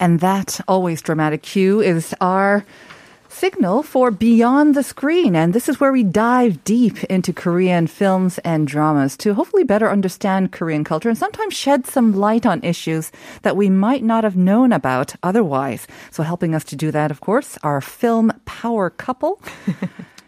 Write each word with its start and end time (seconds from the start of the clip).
And 0.00 0.20
that 0.20 0.60
always 0.66 1.02
dramatic 1.02 1.42
cue 1.42 1.80
is 1.80 2.14
our 2.20 2.64
signal 3.28 3.82
for 3.82 4.10
Beyond 4.10 4.74
the 4.74 4.82
Screen. 4.82 5.36
And 5.36 5.52
this 5.52 5.68
is 5.68 5.78
where 5.78 5.92
we 5.92 6.02
dive 6.02 6.64
deep 6.64 7.04
into 7.04 7.32
Korean 7.32 7.86
films 7.86 8.38
and 8.38 8.66
dramas 8.66 9.16
to 9.18 9.34
hopefully 9.34 9.62
better 9.62 9.88
understand 9.90 10.52
Korean 10.52 10.84
culture 10.84 11.08
and 11.08 11.16
sometimes 11.18 11.54
shed 11.54 11.86
some 11.86 12.14
light 12.14 12.44
on 12.44 12.62
issues 12.64 13.12
that 13.42 13.56
we 13.56 13.70
might 13.70 14.02
not 14.02 14.24
have 14.24 14.36
known 14.36 14.72
about 14.72 15.14
otherwise. 15.22 15.86
So 16.10 16.22
helping 16.22 16.54
us 16.54 16.64
to 16.64 16.76
do 16.76 16.90
that, 16.90 17.10
of 17.10 17.20
course, 17.20 17.56
our 17.62 17.80
film 17.80 18.32
power 18.46 18.90
couple. 18.90 19.40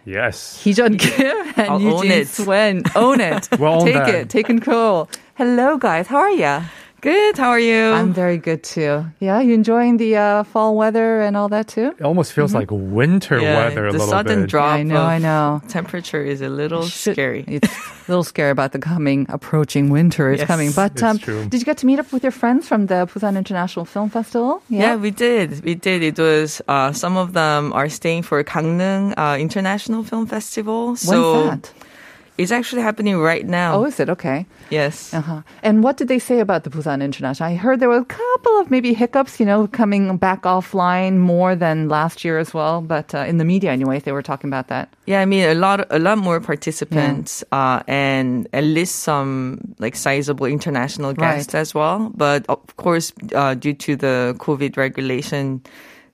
Yes. 0.04 0.60
Heejun 0.64 0.98
Kim 0.98 1.36
and 1.56 1.68
I'll 1.70 1.76
own 1.76 1.98
Eugene 2.06 2.10
it. 2.10 2.26
Swen. 2.28 2.82
Own 2.96 3.20
it. 3.20 3.48
We'll 3.60 3.82
Take 3.84 3.94
that. 3.94 4.08
it. 4.12 4.28
Take 4.30 4.46
control. 4.46 5.08
Hello, 5.36 5.78
guys. 5.78 6.08
How 6.08 6.16
are 6.18 6.30
you? 6.32 6.60
Good. 7.02 7.36
How 7.36 7.48
are 7.50 7.58
you? 7.58 7.90
I'm 7.90 8.12
very 8.12 8.38
good 8.38 8.62
too. 8.62 9.04
Yeah, 9.18 9.40
you 9.40 9.54
enjoying 9.54 9.96
the 9.96 10.16
uh, 10.16 10.42
fall 10.44 10.76
weather 10.76 11.20
and 11.20 11.36
all 11.36 11.48
that 11.48 11.66
too? 11.66 11.88
It 11.98 12.02
almost 12.02 12.32
feels 12.32 12.54
like 12.54 12.70
winter 12.70 13.40
Yeah, 13.40 13.56
weather 13.56 13.88
a 13.88 13.92
the 13.92 13.98
little 13.98 14.06
sudden 14.06 14.42
bit. 14.42 14.50
drop 14.50 14.74
I 14.78 14.84
know, 14.84 15.02
of 15.02 15.08
I 15.08 15.18
know. 15.18 15.60
temperature 15.68 16.22
is 16.22 16.40
a 16.42 16.48
little 16.48 16.82
Should- 16.86 17.14
scary. 17.14 17.44
It's 17.48 17.66
a 18.08 18.10
little 18.10 18.22
scary 18.22 18.50
about 18.50 18.70
the 18.70 18.78
coming, 18.78 19.26
approaching 19.30 19.90
winter 19.90 20.30
is 20.30 20.38
Yes, 20.38 20.46
coming. 20.46 20.70
But 20.70 20.92
it's 20.92 21.02
um, 21.02 21.18
true. 21.18 21.44
did 21.48 21.58
you 21.60 21.64
get 21.64 21.78
to 21.78 21.86
meet 21.86 21.98
up 21.98 22.12
with 22.12 22.22
your 22.22 22.30
friends 22.32 22.68
from 22.68 22.86
the 22.86 23.06
Busan 23.10 23.36
International 23.36 23.84
Film 23.84 24.08
Festival? 24.08 24.62
Yeah, 24.68 24.94
we 24.94 25.10
did. 25.10 25.64
We 25.64 25.74
did. 25.74 26.04
It 26.04 26.18
was 26.20 26.62
uh, 26.68 26.92
some 26.92 27.16
of 27.16 27.32
them 27.32 27.72
are 27.72 27.88
staying 27.88 28.22
for 28.22 28.42
Gangneung 28.44 29.14
uh, 29.18 29.36
International 29.40 30.04
Film 30.04 30.26
Festival. 30.26 30.94
When's 30.94 31.10
that? 31.10 31.72
It's 32.42 32.52
actually 32.52 32.82
happening 32.82 33.16
right 33.18 33.46
now. 33.46 33.74
Oh, 33.78 33.84
is 33.86 34.00
it 34.00 34.10
okay? 34.10 34.44
yes. 34.70 35.14
Uh-huh. 35.14 35.42
And 35.62 35.82
what 35.84 35.96
did 35.96 36.08
they 36.08 36.18
say 36.18 36.40
about 36.40 36.64
the 36.64 36.70
Busan 36.70 37.02
International? 37.02 37.48
I 37.48 37.54
heard 37.54 37.78
there 37.80 37.88
were 37.88 38.02
a 38.02 38.04
couple 38.04 38.58
of 38.60 38.70
maybe 38.70 38.92
hiccups, 38.94 39.38
you 39.40 39.46
know, 39.46 39.66
coming 39.68 40.16
back 40.16 40.42
offline 40.42 41.18
more 41.18 41.54
than 41.54 41.88
last 41.88 42.24
year 42.24 42.38
as 42.38 42.52
well. 42.52 42.80
But 42.80 43.14
uh, 43.14 43.18
in 43.30 43.36
the 43.38 43.44
media, 43.44 43.70
anyway, 43.70 44.00
they 44.00 44.12
were 44.12 44.22
talking 44.22 44.48
about 44.50 44.68
that. 44.68 44.88
Yeah, 45.06 45.20
I 45.20 45.26
mean 45.26 45.44
a 45.48 45.54
lot, 45.54 45.86
a 45.90 45.98
lot 45.98 46.18
more 46.18 46.40
participants, 46.40 47.44
uh, 47.52 47.82
and 47.86 48.48
at 48.52 48.64
least 48.64 49.00
some 49.06 49.74
like 49.78 49.94
sizable 49.96 50.46
international 50.46 51.12
guests 51.12 51.54
Right. 51.54 51.60
as 51.60 51.74
well. 51.74 52.10
But 52.16 52.46
of 52.48 52.76
course, 52.76 53.12
uh, 53.34 53.54
due 53.54 53.74
to 53.74 53.96
the 53.96 54.34
COVID 54.38 54.76
regulation, 54.76 55.62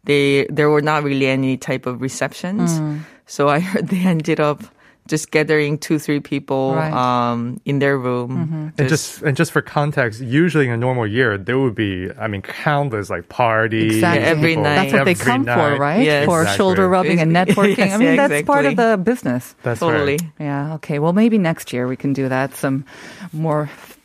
they 0.04 0.46
there 0.50 0.68
were 0.70 0.82
not 0.82 1.04
really 1.04 1.26
any 1.26 1.56
type 1.56 1.86
of 1.86 2.00
receptions. 2.02 2.80
Mm. 2.80 3.00
So 3.26 3.48
I 3.48 3.60
heard 3.68 3.88
they 3.88 4.02
ended 4.02 4.40
up 4.40 4.62
just 5.09 5.31
gathering 5.31 5.78
two, 5.78 5.98
three 5.98 6.20
people 6.20 6.75
Right. 6.75 6.89
Mm-hmm. 6.92 6.97
um, 6.97 7.61
in 7.64 7.78
their 7.81 7.98
room. 7.98 8.73
And 8.78 8.89
just 8.89 9.23
and 9.23 9.37
just 9.37 9.51
for 9.53 9.61
context, 9.62 10.20
usually 10.20 10.67
in 10.67 10.73
a 10.73 10.77
normal 10.77 11.06
year 11.06 11.37
there 11.37 11.59
would 11.59 11.75
be, 11.75 12.11
I 12.19 12.28
mean, 12.28 12.42
countless 12.42 13.11
like 13.11 13.29
parties. 13.29 13.97
Exactly. 13.97 14.23
Yeah, 14.23 14.29
every 14.31 14.51
people 14.55 14.62
night. 14.64 14.75
That's 14.77 14.92
what 14.92 15.05
they 15.05 15.11
every 15.12 15.25
come 15.25 15.45
for, 15.45 15.77
right? 15.77 16.05
Yes. 16.05 16.27
For 16.27 16.42
Exactly. 16.42 16.56
shoulder 16.56 16.89
rubbing 16.89 17.20
and 17.20 17.33
networking. 17.36 17.91
I 17.92 17.97
mean, 17.97 18.14
yeah, 18.14 18.29
that's 18.29 18.47
part 18.47 18.67
of 18.67 18.77
the 18.77 18.97
business. 19.03 19.55
That's 19.62 19.81
totally. 19.81 20.19
right. 20.23 20.31
Yeah, 20.39 20.74
okay. 20.74 20.98
Well, 21.01 21.13
maybe 21.13 21.39
next 21.39 21.73
year 21.73 21.89
we 21.89 21.97
can 21.97 22.13
do 22.13 22.29
that. 22.29 22.55
Some 22.55 22.85
more 23.33 23.64
f- 23.64 23.98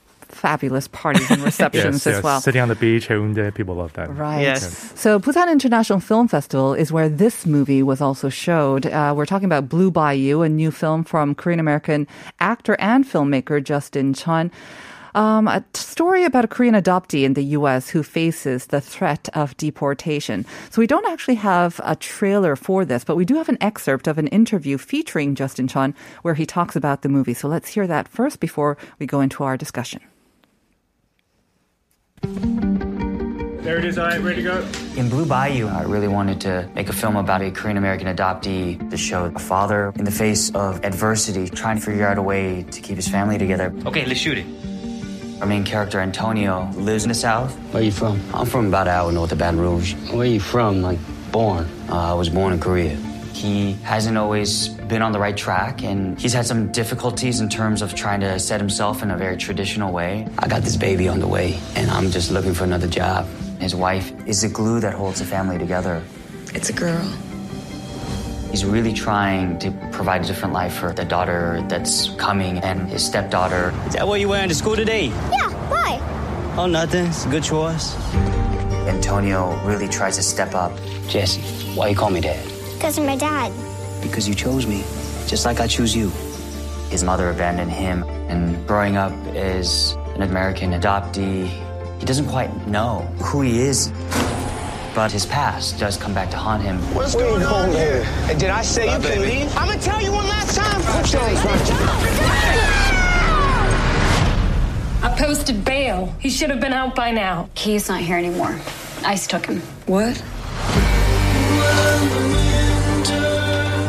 fabulous 0.44 0.88
parties 0.90 1.30
and 1.31 1.42
receptions 1.52 1.96
Yes, 2.04 2.08
as 2.08 2.16
yes. 2.16 2.24
well. 2.24 2.42
Sitting 2.42 2.62
on 2.62 2.68
the 2.68 2.76
beach, 2.76 3.08
Haeundae, 3.08 3.56
people 3.56 3.76
love 3.76 3.94
that. 3.94 4.08
Right. 4.14 4.42
Yes. 4.42 4.92
So 5.00 5.20
Busan 5.20 5.50
International 5.50 6.02
Film 6.02 6.28
Festival 6.28 6.74
is 6.74 6.92
where 6.92 7.08
this 7.08 7.46
movie 7.46 7.81
was 7.81 8.02
also 8.02 8.28
showed. 8.28 8.86
Uh, 8.86 9.14
we're 9.16 9.26
talking 9.34 9.46
about 9.46 9.70
Blue 9.70 9.90
Bayou, 9.90 10.42
a 10.42 10.50
new 10.50 10.70
film 10.72 11.06
from 11.06 11.34
Korean 11.34 11.62
American 11.62 12.08
actor 12.42 12.76
and 12.78 13.06
filmmaker 13.06 13.64
Justin 13.64 14.14
Chon. 14.14 14.52
Um, 15.16 15.48
a 15.48 15.59
t- 15.62 15.80
story 15.80 16.26
about 16.26 16.44
a 16.44 16.48
Korean 16.48 16.74
adoptee 16.75 17.24
in 17.24 17.36
the 17.36 17.46
U.S. 17.60 17.88
who 17.94 18.02
faces 18.04 18.66
the 18.74 18.81
threat 18.81 19.30
of 19.36 19.56
deportation. 19.58 20.44
So 20.72 20.81
we 20.81 20.88
don't 20.88 21.08
actually 21.14 21.36
have 21.38 21.80
a 21.86 21.96
trailer 21.96 22.56
for 22.58 22.84
this, 22.84 23.04
but 23.06 23.16
we 23.16 23.24
do 23.24 23.36
have 23.36 23.48
an 23.48 23.60
excerpt 23.62 24.08
of 24.08 24.18
an 24.18 24.28
interview 24.40 24.78
featuring 24.80 25.36
Justin 25.36 25.68
Chon 25.68 25.94
where 26.24 26.34
he 26.34 26.46
talks 26.48 26.75
about 26.75 27.04
the 27.04 27.10
movie. 27.10 27.36
So 27.36 27.48
let's 27.48 27.70
hear 27.70 27.86
that 27.88 28.08
first 28.10 28.40
before 28.40 28.75
we 29.00 29.06
go 29.06 29.22
into 29.22 29.44
our 29.44 29.56
discussion. 29.56 30.02
There 32.23 33.78
it 33.78 33.85
is. 33.85 33.97
All 33.97 34.07
right, 34.07 34.19
ready 34.22 34.44
to 34.44 34.44
go. 34.44 34.67
In 34.97 35.09
Blue 35.09 35.25
Bayou, 35.25 35.67
I 35.67 35.84
really 35.84 36.07
wanted 36.07 36.41
to 36.41 36.69
make 36.75 36.89
a 36.89 36.94
film 36.94 37.16
about 37.16 37.41
a 37.41 37.50
Korean 37.51 37.78
American 37.78 38.13
adoptee 38.13 38.89
to 38.89 38.97
show 38.97 39.25
a 39.25 39.39
father 39.39 39.94
in 39.95 40.06
the 40.06 40.11
face 40.11 40.51
of 40.53 40.83
adversity 40.83 41.50
trying 41.50 41.78
to 41.79 41.81
figure 41.85 42.06
out 42.06 42.17
a 42.17 42.22
way 42.22 42.63
to 42.63 42.81
keep 42.81 42.97
his 42.97 43.07
family 43.07 43.38
together. 43.38 43.73
Okay, 43.85 44.06
let's 44.06 44.19
shoot 44.19 44.38
it. 44.38 44.45
Our 45.41 45.47
main 45.47 45.63
character, 45.63 46.00
Antonio, 46.00 46.69
lives 46.75 47.03
in 47.03 47.09
the 47.09 47.16
South. 47.16 47.53
Where 47.72 47.81
are 47.81 47.85
you 47.85 47.91
from? 47.91 48.22
I'm 48.33 48.45
from 48.45 48.67
about 48.67 48.88
an 48.88 48.94
hour 48.94 49.12
north 49.12 49.31
of 49.31 49.38
Baton 49.39 49.59
Rouge. 49.59 49.94
Where 50.12 50.22
are 50.22 50.25
you 50.25 50.39
from? 50.39 50.81
Like, 50.81 51.00
born? 51.31 51.67
Uh, 51.89 52.12
I 52.12 52.13
was 52.13 52.29
born 52.29 52.53
in 52.53 52.59
Korea. 52.59 52.97
He 53.33 53.73
hasn't 53.83 54.17
always 54.17 54.69
been 54.69 55.01
on 55.01 55.11
the 55.11 55.19
right 55.19 55.35
track, 55.35 55.83
and 55.83 56.19
he's 56.19 56.33
had 56.33 56.45
some 56.45 56.71
difficulties 56.71 57.39
in 57.39 57.49
terms 57.49 57.81
of 57.81 57.95
trying 57.95 58.21
to 58.21 58.39
set 58.39 58.61
himself 58.61 59.01
in 59.01 59.11
a 59.11 59.17
very 59.17 59.38
traditional 59.38 59.91
way. 59.91 60.27
I 60.38 60.47
got 60.47 60.61
this 60.61 60.77
baby 60.77 61.09
on 61.09 61.19
the 61.19 61.27
way, 61.27 61.59
and 61.75 61.89
I'm 61.89 62.11
just 62.11 62.31
looking 62.31 62.53
for 62.53 62.63
another 62.63 62.88
job. 62.88 63.27
His 63.59 63.75
wife 63.75 64.13
is 64.27 64.41
the 64.44 64.49
glue 64.49 64.79
that 64.81 64.94
holds 64.94 65.19
the 65.19 65.25
family 65.25 65.57
together. 65.57 66.03
It's 66.53 66.69
a 66.69 66.73
girl. 66.73 67.03
He's 68.51 68.63
really 68.63 68.94
trying 68.94 69.57
to 69.59 69.71
provide 69.91 70.23
a 70.23 70.27
different 70.27 70.53
life 70.53 70.75
for 70.75 70.94
the 70.94 71.03
daughter 71.03 71.65
that's 71.67 72.09
coming 72.15 72.59
and 72.59 72.88
his 72.88 73.03
stepdaughter. 73.03 73.73
Is 73.88 73.94
that 73.94 74.07
what 74.07 74.19
you 74.19 74.29
wearing 74.29 74.50
to 74.50 74.55
school 74.55 74.75
today? 74.75 75.07
Yeah, 75.07 75.50
why? 75.69 76.53
Oh, 76.55 76.67
nothing. 76.67 77.07
It's 77.07 77.25
a 77.25 77.29
good 77.29 77.44
choice. 77.44 77.95
Antonio 78.88 79.57
really 79.65 79.88
tries 79.88 80.17
to 80.17 80.23
step 80.23 80.53
up. 80.53 80.71
Jesse, 81.07 81.41
why 81.73 81.88
you 81.88 81.95
call 81.95 82.11
me 82.11 82.21
dad? 82.21 82.53
Because 82.83 82.97
of 82.97 83.05
my 83.05 83.16
dad. 83.16 83.53
Because 84.01 84.27
you 84.27 84.35
chose 84.35 84.67
me, 84.67 84.83
just 85.25 85.45
like 85.45 85.61
I 85.61 85.67
choose 85.67 85.95
you. 85.95 86.11
His 86.89 87.01
mother 87.01 87.29
abandoned 87.29 87.71
him, 87.71 88.03
and 88.27 88.67
growing 88.67 88.97
up 88.97 89.13
as 89.27 89.94
an 90.16 90.21
American 90.21 90.71
adoptee, 90.71 91.47
he 91.97 92.05
doesn't 92.05 92.27
quite 92.27 92.51
know 92.67 93.07
who 93.23 93.39
he 93.39 93.61
is. 93.61 93.89
But 94.94 95.13
his 95.13 95.25
past 95.25 95.79
does 95.79 95.95
come 95.95 96.13
back 96.13 96.29
to 96.31 96.38
haunt 96.38 96.61
him. 96.61 96.77
What's 96.94 97.16
going 97.16 97.44
on 97.44 97.71
here? 97.71 98.05
Did 98.38 98.49
I 98.49 98.63
say 98.63 98.94
you 98.94 99.00
can 99.00 99.21
leave? 99.21 99.55
I'm 99.55 99.69
gonna 99.69 99.79
tell 99.79 100.01
you 100.01 100.11
one 100.11 100.27
last 100.27 100.53
time. 100.53 100.81
Put 100.81 101.13
your 101.13 101.21
arms 101.21 101.39
around. 101.39 101.71
I 105.03 105.15
posted 105.17 105.63
bail. 105.63 106.13
He 106.19 106.29
should 106.29 106.50
have 106.50 106.59
been 106.59 106.73
out 106.73 106.95
by 106.95 107.11
now. 107.11 107.47
He's 107.55 107.88
not 107.88 108.01
here 108.01 108.17
anymore. 108.17 108.59
ICE 109.05 109.25
took 109.25 109.45
him. 109.45 109.61
What? 109.85 110.21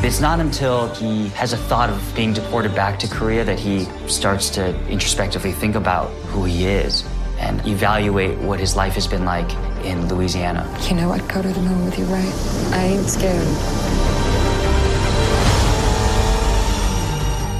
It's 0.05 0.21
not 0.21 0.39
until 0.39 0.95
he 0.97 1.29
has 1.31 1.55
a 1.55 1.57
thought 1.57 1.89
of 1.89 2.13
being 2.15 2.35
deported 2.35 2.75
back 2.75 2.99
to 2.99 3.09
Korea 3.09 3.43
that 3.43 3.59
he 3.59 3.87
starts 4.07 4.51
to 4.51 4.79
introspectively 4.87 5.53
think 5.53 5.77
about 5.77 6.11
who 6.29 6.45
he 6.45 6.67
is 6.67 7.05
and 7.39 7.67
evaluate 7.67 8.37
what 8.39 8.61
his 8.61 8.77
life 8.77 8.93
has 8.97 9.07
been 9.07 9.25
like 9.25 9.51
in 9.83 10.07
Louisiana. 10.09 10.63
You 10.91 10.97
know 10.97 11.11
I'd 11.11 11.27
go 11.27 11.41
to 11.41 11.49
the 11.49 11.61
moon 11.61 11.87
with 11.87 11.99
you, 11.99 12.05
right? 12.05 12.35
I 12.73 12.85
ain't 12.85 13.09
scared. 13.09 13.47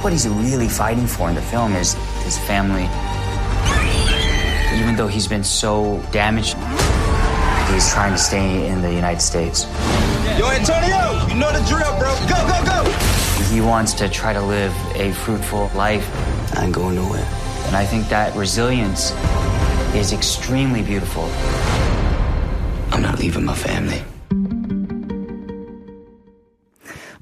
What 0.03 0.13
he's 0.13 0.27
really 0.27 0.69
fighting 0.69 1.07
for 1.07 1.27
in 1.29 1.33
the 1.33 1.41
film 1.41 1.73
is 1.73 1.95
his 2.23 2.37
family. 2.37 2.87
Even 4.79 4.95
though 4.95 5.07
he's 5.07 5.27
been 5.27 5.43
so 5.43 5.99
damaged, 6.11 6.53
he's 7.73 7.91
trying 7.91 8.11
to 8.11 8.19
stay 8.19 8.67
in 8.67 8.83
the 8.83 8.93
United 8.93 9.21
States. 9.21 9.65
Yo, 10.37 10.49
Antonio, 10.49 11.27
you 11.27 11.35
know 11.35 11.51
the 11.51 11.65
drill, 11.65 11.97
bro. 11.97 12.13
Go, 12.27 12.35
go, 12.45 12.65
go. 12.65 12.91
He 13.53 13.61
wants 13.61 13.93
to 13.93 14.09
try 14.09 14.33
to 14.33 14.41
live 14.41 14.73
a 14.95 15.13
fruitful 15.13 15.71
life. 15.73 16.05
I 16.57 16.65
ain't 16.65 16.73
going 16.73 16.95
nowhere. 16.95 17.25
And 17.67 17.75
I 17.75 17.85
think 17.85 18.09
that 18.09 18.35
resilience 18.35 19.11
is 19.95 20.11
extremely 20.11 20.81
beautiful. 20.81 21.23
I'm 22.91 23.01
not 23.01 23.17
leaving 23.17 23.45
my 23.45 23.55
family. 23.55 24.03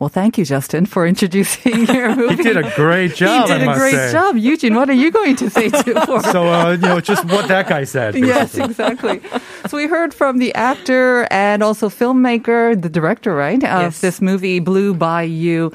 Well, 0.04 0.10
thank 0.10 0.38
you, 0.38 0.44
Justin, 0.44 0.86
for 0.86 1.08
introducing 1.08 1.86
your 1.96 2.14
movie. 2.14 2.36
He 2.36 2.44
did 2.44 2.58
a 2.58 2.70
great 2.76 3.16
job. 3.16 3.48
He 3.48 3.54
did 3.54 3.62
I 3.62 3.64
a 3.64 3.66
must 3.68 3.80
great 3.80 3.94
say. 3.94 4.12
job. 4.12 4.36
Eugene, 4.36 4.76
what 4.76 4.90
are 4.90 5.00
you 5.04 5.12
going 5.12 5.38
to 5.38 5.50
say 5.50 5.70
to 5.70 6.02
for 6.06 6.22
So 6.24 6.44
uh, 6.52 6.72
you 6.76 6.78
know, 6.80 7.00
just 7.00 7.24
what 7.24 7.48
that 7.48 7.70
guy 7.70 7.86
said. 7.86 8.14
Yes, 8.16 8.58
exactly. 8.58 9.22
so 9.66 9.78
we 9.78 9.88
heard 9.88 10.14
from 10.14 10.40
the 10.40 10.54
actor 10.56 11.26
and 11.32 11.64
also 11.64 11.88
filmmaker, 11.88 12.76
the 12.82 12.90
director, 12.90 13.34
right, 13.34 13.64
of 13.64 13.82
Yes. 13.94 14.02
this 14.02 14.20
movie, 14.22 14.60
Blue 14.60 14.94
Bayou, 14.94 15.72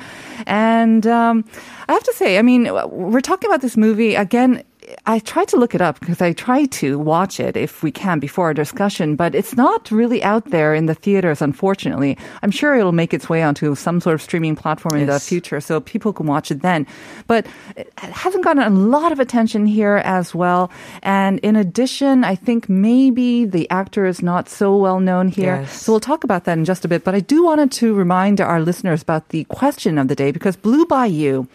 And 0.46 1.06
um, 1.06 1.42
I 1.88 1.94
have 1.94 2.02
to 2.04 2.12
say, 2.12 2.36
I 2.38 2.42
mean, 2.42 2.64
we're 2.90 3.22
talking 3.22 3.48
about 3.48 3.62
this 3.62 3.78
movie 3.78 4.14
again. 4.14 4.62
I 5.06 5.18
tried 5.18 5.48
to 5.48 5.56
look 5.56 5.74
it 5.74 5.80
up 5.80 6.00
because 6.00 6.20
I 6.20 6.32
try 6.32 6.66
to 6.66 6.98
watch 6.98 7.40
it 7.40 7.56
if 7.56 7.82
we 7.82 7.90
can 7.90 8.18
before 8.18 8.46
our 8.46 8.54
discussion, 8.54 9.16
but 9.16 9.34
it's 9.34 9.56
not 9.56 9.90
really 9.90 10.22
out 10.22 10.46
there 10.46 10.74
in 10.74 10.86
the 10.86 10.94
theaters, 10.94 11.42
unfortunately. 11.42 12.16
I'm 12.42 12.50
sure 12.50 12.74
it'll 12.74 12.92
make 12.92 13.12
its 13.12 13.28
way 13.28 13.42
onto 13.42 13.74
some 13.74 14.00
sort 14.00 14.14
of 14.14 14.22
streaming 14.22 14.56
platform 14.56 15.00
in 15.00 15.06
the 15.06 15.20
future, 15.20 15.60
so 15.60 15.80
people 15.80 16.12
can 16.12 16.26
watch 16.26 16.50
it 16.50 16.62
then. 16.62 16.86
But 17.26 17.46
it 17.76 17.92
hasn't 17.98 18.44
gotten 18.44 18.62
a 18.62 18.70
lot 18.70 19.12
of 19.12 19.20
attention 19.20 19.66
here 19.66 19.96
as 20.04 20.34
well. 20.34 20.70
And 21.02 21.38
in 21.40 21.56
addition, 21.56 22.24
I 22.24 22.34
think 22.34 22.68
maybe 22.68 23.44
the 23.44 23.68
actor 23.70 24.06
is 24.06 24.22
not 24.22 24.48
so 24.48 24.76
well 24.76 25.00
known 25.00 25.28
here. 25.28 25.62
Yes. 25.62 25.82
So 25.82 25.92
we'll 25.92 26.00
talk 26.00 26.24
about 26.24 26.44
that 26.44 26.56
in 26.56 26.64
just 26.64 26.84
a 26.84 26.88
bit. 26.88 27.04
But 27.04 27.14
I 27.14 27.20
do 27.20 27.44
wanted 27.44 27.72
to 27.72 27.94
remind 27.94 28.40
our 28.40 28.60
listeners 28.60 29.02
about 29.02 29.30
the 29.30 29.44
question 29.44 29.98
of 29.98 30.08
the 30.08 30.14
day 30.14 30.30
because 30.30 30.56
Blue 30.56 30.86
Bayou 30.86 31.46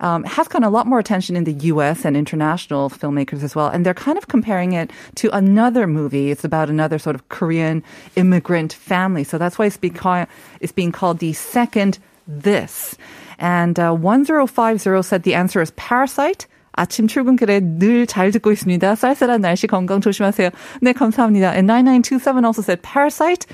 um, 0.00 0.24
has 0.24 0.48
gotten 0.48 0.64
a 0.64 0.70
lot 0.70 0.86
more 0.86 0.98
attention 0.98 1.36
in 1.36 1.44
the 1.44 1.52
U.S. 1.74 2.04
and 2.04 2.16
international 2.16 2.90
filmmakers 2.90 3.42
as 3.42 3.54
well, 3.54 3.68
and 3.68 3.84
they're 3.84 3.94
kind 3.94 4.18
of 4.18 4.28
comparing 4.28 4.72
it 4.72 4.90
to 5.16 5.34
another 5.34 5.86
movie. 5.86 6.30
It's 6.30 6.44
about 6.44 6.70
another 6.70 6.98
sort 6.98 7.16
of 7.16 7.28
Korean 7.28 7.82
immigrant 8.16 8.72
family, 8.72 9.24
so 9.24 9.38
that's 9.38 9.58
why 9.58 9.66
it's 9.66 9.76
being 9.76 9.94
called, 9.94 10.26
it's 10.60 10.72
being 10.72 10.92
called 10.92 11.18
the 11.18 11.32
second 11.32 11.98
this. 12.26 12.96
And 13.38 13.78
uh, 13.78 13.92
1050 13.92 15.02
said 15.02 15.22
the 15.22 15.34
answer 15.34 15.60
is 15.60 15.72
Parasite. 15.76 16.46
아침 16.76 17.06
출근길에 17.06 17.60
늘 17.78 18.06
잘 18.06 18.32
듣고 18.32 18.50
있습니다. 18.50 18.96
쌀쌀한 18.96 19.40
날씨 19.40 19.66
건강 19.66 20.00
조심하세요. 20.00 20.50
네, 20.82 20.92
감사합니다. 20.92 21.52
And 21.54 21.66
9927 21.66 22.44
also 22.44 22.62
said 22.62 22.82
Parasite. 22.82 23.46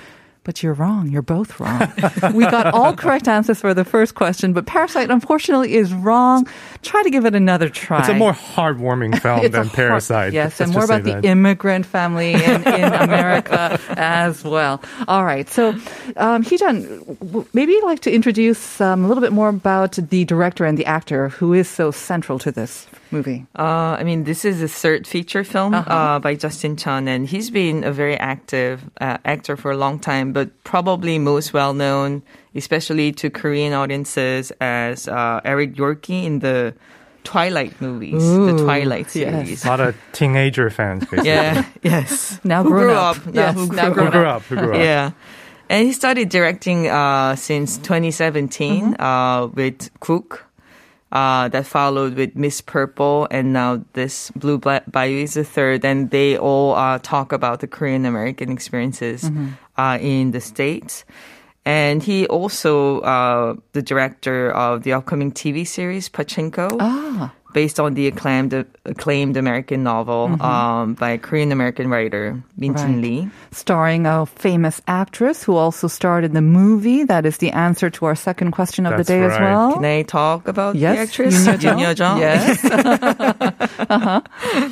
But 0.46 0.62
you're 0.62 0.74
wrong. 0.76 1.10
You're 1.10 1.24
both 1.24 1.60
wrong. 1.60 1.92
we 2.34 2.44
got 2.46 2.68
all 2.68 2.96
correct 3.02 3.28
answers 3.28 3.60
for 3.60 3.74
the 3.74 3.84
first 3.84 4.14
question, 4.14 4.54
but 4.54 4.68
Parasite 4.68 5.10
unfortunately 5.10 5.74
is 5.74 5.92
wrong. 5.92 6.48
Try 6.84 7.02
to 7.02 7.10
give 7.10 7.26
it 7.26 7.34
another 7.34 7.68
try. 7.68 8.00
It's 8.02 8.10
a 8.10 8.14
more 8.14 8.32
heartwarming 8.32 9.20
film 9.24 9.40
It's 9.40 9.48
a 9.48 9.50
than 9.50 9.64
heart- 9.66 9.76
Parasite. 9.76 10.34
Yes, 10.34 10.62
and 10.62 10.72
more 10.72 10.86
about 10.86 11.04
the 11.04 11.14
that. 11.16 11.26
immigrant 11.26 11.88
family 11.88 12.34
in, 12.36 12.62
in 12.64 12.94
America 13.10 13.80
as 13.98 14.44
well. 14.44 14.82
All 15.08 15.26
right. 15.26 15.50
So, 15.50 15.70
um, 16.18 16.44
Heejun, 16.44 17.04
w- 17.20 17.48
maybe 17.54 17.72
you'd 17.74 17.84
like 17.84 18.02
to 18.02 18.14
introduce 18.14 18.80
um, 18.80 19.04
a 19.04 19.08
little 19.08 19.22
bit 19.22 19.34
more 19.34 19.50
about 19.50 19.94
the 19.94 20.26
director 20.26 20.64
and 20.64 20.78
the 20.78 20.86
actor 20.86 21.30
who 21.30 21.54
is 21.54 21.68
so 21.68 21.90
central 21.90 22.38
to 22.40 22.52
this 22.52 22.86
movie. 23.12 23.46
Uh, 23.58 23.98
I 24.00 24.04
mean, 24.04 24.24
this 24.24 24.46
is 24.46 24.62
a 24.62 24.68
third 24.68 25.08
feature 25.08 25.44
film 25.44 25.74
uh 25.74 26.20
by 26.20 26.36
Justin 26.36 26.76
Chon, 26.78 27.08
and 27.08 27.28
he's 27.28 27.50
been 27.50 27.84
a 27.84 27.92
very 27.92 28.18
active 28.18 28.90
uh, 29.02 29.18
actor 29.26 29.56
for 29.58 29.72
a 29.72 29.78
long 29.78 30.00
time, 30.00 30.34
but 30.34 30.50
probably 30.64 31.20
most 31.20 31.54
well 31.54 31.74
known, 31.74 32.24
especially 32.56 33.12
to 33.14 33.30
Korean 33.30 33.74
audiences, 33.74 34.52
as 34.62 35.08
uh, 35.08 35.42
Eric 35.44 35.76
Yorkie 35.76 36.24
in 36.26 36.40
the 36.40 36.74
Twilight 37.24 37.82
movies, 37.82 38.22
the 38.24 38.54
Ooh, 38.54 38.64
Twilight 38.64 39.06
yes. 39.06 39.12
series. 39.14 39.66
A 39.66 39.68
lot 39.68 39.80
of 39.80 39.96
teenager 40.14 40.70
fans, 40.70 41.02
basically. 41.06 41.28
Yeah, 41.28 41.66
yes. 41.84 42.40
Now 42.44 42.64
who 42.64 42.70
grown 42.70 42.84
grew 42.84 42.94
up. 42.94 43.18
up. 43.18 43.34
now 43.34 43.42
Yes, 43.42 43.56
who 43.56 43.76
now 43.76 43.90
grew 43.90 44.06
Who 44.06 44.12
grew 44.12 44.26
up? 44.26 44.42
Who 44.44 44.56
grew 44.56 44.74
up? 44.74 44.80
Yeah. 44.80 45.12
And 45.68 45.88
he 45.88 45.94
started 45.94 46.30
directing 46.30 46.88
uh, 46.88 47.36
since 47.36 47.78
2017 47.80 48.96
uh, 49.00 49.48
with 49.48 49.90
Gook. 50.00 50.42
Uh, 51.12 51.48
that 51.48 51.66
followed 51.66 52.16
with 52.16 52.36
Miss 52.36 52.60
Purple, 52.60 53.28
and 53.32 53.54
now 53.54 53.80
this 53.94 54.32
Blue 54.36 54.58
Bla- 54.58 54.82
Bayou 54.90 55.24
is 55.24 55.36
the 55.36 55.46
third, 55.46 55.86
and 55.86 56.10
they 56.10 56.36
all 56.38 56.76
uh, 56.76 57.00
talk 57.00 57.32
about 57.32 57.62
the 57.62 57.68
Korean 57.68 58.06
American 58.06 58.52
experiences 58.52 59.32
uh, 59.78 59.98
in 60.02 60.32
the 60.32 60.42
states. 60.42 61.06
And 61.64 62.04
he 62.04 62.28
also 62.28 63.00
uh, 63.02 63.56
the 63.72 63.82
director 63.82 64.52
of 64.52 64.84
the 64.84 64.92
upcoming 64.94 65.32
TV 65.32 65.66
series 65.66 66.10
Pachinko 66.10 66.76
Ah. 66.82 67.32
Based 67.56 67.80
on 67.80 67.96
the 67.96 68.06
acclaimed 68.12 68.54
acclaimed 68.84 69.38
American 69.40 69.82
novel 69.82 70.28
um, 70.44 70.94
by 71.00 71.12
a 71.12 71.18
Korean 71.18 71.56
American 71.56 71.88
writer 71.88 72.44
Min 72.60 72.76
Jin 72.76 73.00
Right. 73.00 73.02
Lee. 73.02 73.30
Starring 73.56 74.06
a 74.06 74.28
famous 74.28 74.82
actress 74.92 75.42
who 75.42 75.56
also 75.56 75.88
starred 75.88 76.28
in 76.28 76.34
the 76.36 76.44
movie. 76.44 77.08
That 77.08 77.26
is 77.26 77.40
the 77.40 77.56
answer 77.56 77.90
to 77.90 78.12
our 78.12 78.16
second 78.20 78.52
question 78.52 78.86
of 78.86 79.00
That's 79.00 79.08
the 79.08 79.14
day 79.16 79.24
as 79.24 79.40
well. 79.40 79.80
Can 79.80 79.86
I 79.88 80.04
talk 80.04 80.52
about 80.52 80.76
yes, 80.76 81.00
the 81.00 81.02
actress 81.08 81.48
Yoon 81.48 81.56
Yoon 81.64 81.80
Yo-jung. 81.80 82.20
Yo-jung? 82.20 82.20
Yes. 82.20 82.60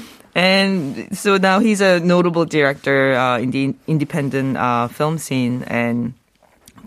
And 0.35 1.15
so 1.15 1.37
now 1.37 1.59
he's 1.61 1.77
a 1.79 2.01
notable 2.01 2.45
director 2.49 3.13
uh, 3.13 3.37
in 3.37 3.51
the 3.53 3.75
independent 3.85 4.57
uh, 4.57 4.89
film 4.89 5.21
scene. 5.21 5.61
And 5.69 6.15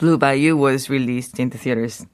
Blue 0.02 0.18
Bayou 0.18 0.56
was 0.58 0.90
released 0.90 1.38
in 1.38 1.50
the 1.50 1.58
theaters 1.58 2.04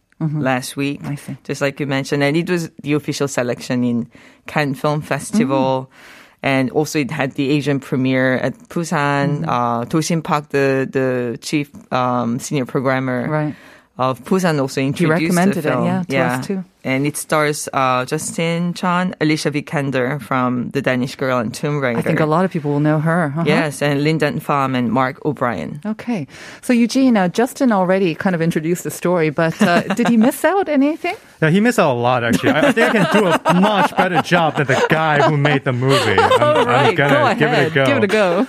last 0.41 0.77
week, 0.77 1.01
Mm-hmm. 1.03 1.13
I 1.13 1.15
see. 1.17 1.37
just 1.45 1.61
like 1.61 1.81
you 1.81 1.87
mentioned. 1.87 2.23
And 2.23 2.37
it 2.37 2.49
was 2.51 2.71
the 2.83 2.95
official 2.95 3.29
selection 3.29 3.85
in 3.85 4.11
Cannes 4.47 4.75
Film 4.75 5.03
Festival. 5.03 5.91
Mm-hmm. 5.91 6.19
And 6.45 6.71
also, 6.73 6.99
it 6.99 7.11
had 7.11 7.33
the 7.33 7.51
Asian 7.51 7.79
premiere 7.79 8.35
at 8.35 8.59
Busan. 8.69 9.43
Mm-hmm. 9.43 9.49
Uh, 9.49 9.85
Doshin 9.87 10.23
Park, 10.25 10.49
the 10.51 10.89
the 10.91 11.39
chief 11.41 11.71
um, 11.93 12.39
senior 12.41 12.67
programmer 12.67 13.29
Right. 13.31 13.55
Of 14.03 14.25
Busan, 14.25 14.59
also 14.61 14.81
introduced 14.81 15.21
recommended 15.23 15.63
the 15.63 15.69
it, 15.69 15.73
film. 15.73 15.87
yeah, 15.87 16.03
to 16.09 16.19
us 16.19 16.47
too. 16.47 16.65
And 16.85 17.07
it 17.07 17.17
stars 17.17 17.69
uh, 17.73 18.05
Justin 18.05 18.75
Chon, 18.75 19.15
Alicia 19.21 19.53
Vikander 19.53 20.21
from 20.21 20.71
The 20.71 20.83
Danish 20.83 21.15
Girl 21.15 21.39
and 21.39 21.55
Tomb 21.55 21.79
Raider. 21.79 22.01
I 22.01 22.03
think 22.03 22.19
a 22.19 22.27
lot 22.27 22.45
of 22.45 22.51
people 22.51 22.73
will 22.73 22.81
know 22.81 22.99
her. 22.99 23.27
Uh-huh. 23.27 23.45
Yes, 23.47 23.81
and 23.81 24.03
Linh 24.03 24.19
Dan 24.19 24.41
Pham 24.41 24.75
and 24.77 24.91
Mark 24.91 25.25
O'Brien. 25.25 25.81
Okay. 25.87 26.27
So, 26.61 26.73
Eugene, 26.73 27.17
uh, 27.17 27.29
Justin 27.29 27.71
already 27.71 28.17
kind 28.17 28.35
of 28.35 28.43
introduced 28.43 28.83
the 28.83 28.91
story, 28.91 29.31
but 29.31 29.55
uh, 29.63 29.83
did 29.95 30.09
he 30.09 30.17
miss 30.17 30.45
out 30.45 30.69
anything? 30.69 31.15
Yeah, 31.41 31.51
he 31.51 31.61
missed 31.61 31.79
out 31.79 31.95
a 31.95 32.01
lot, 32.01 32.25
actually. 32.25 32.51
I, 32.51 32.69
I 32.69 32.73
think 32.73 32.91
I 32.97 33.05
can 33.05 33.23
do 33.23 33.29
a 33.31 33.55
much 33.61 33.97
better 33.97 34.21
job 34.23 34.57
than 34.57 34.67
the 34.67 34.85
guy 34.91 35.23
who 35.23 35.37
made 35.37 35.63
the 35.63 35.73
movie. 35.73 36.19
I'm, 36.19 36.43
All 36.43 36.67
right, 36.67 36.89
I'm 36.89 36.95
gonna 36.97 37.35
go 37.35 37.39
give 37.39 37.53
ahead. 37.53 37.67
it 37.67 37.71
a 37.71 37.75
go. 37.75 37.87
Give 37.87 37.97
it 37.99 38.05
a 38.05 38.07
go. 38.09 38.47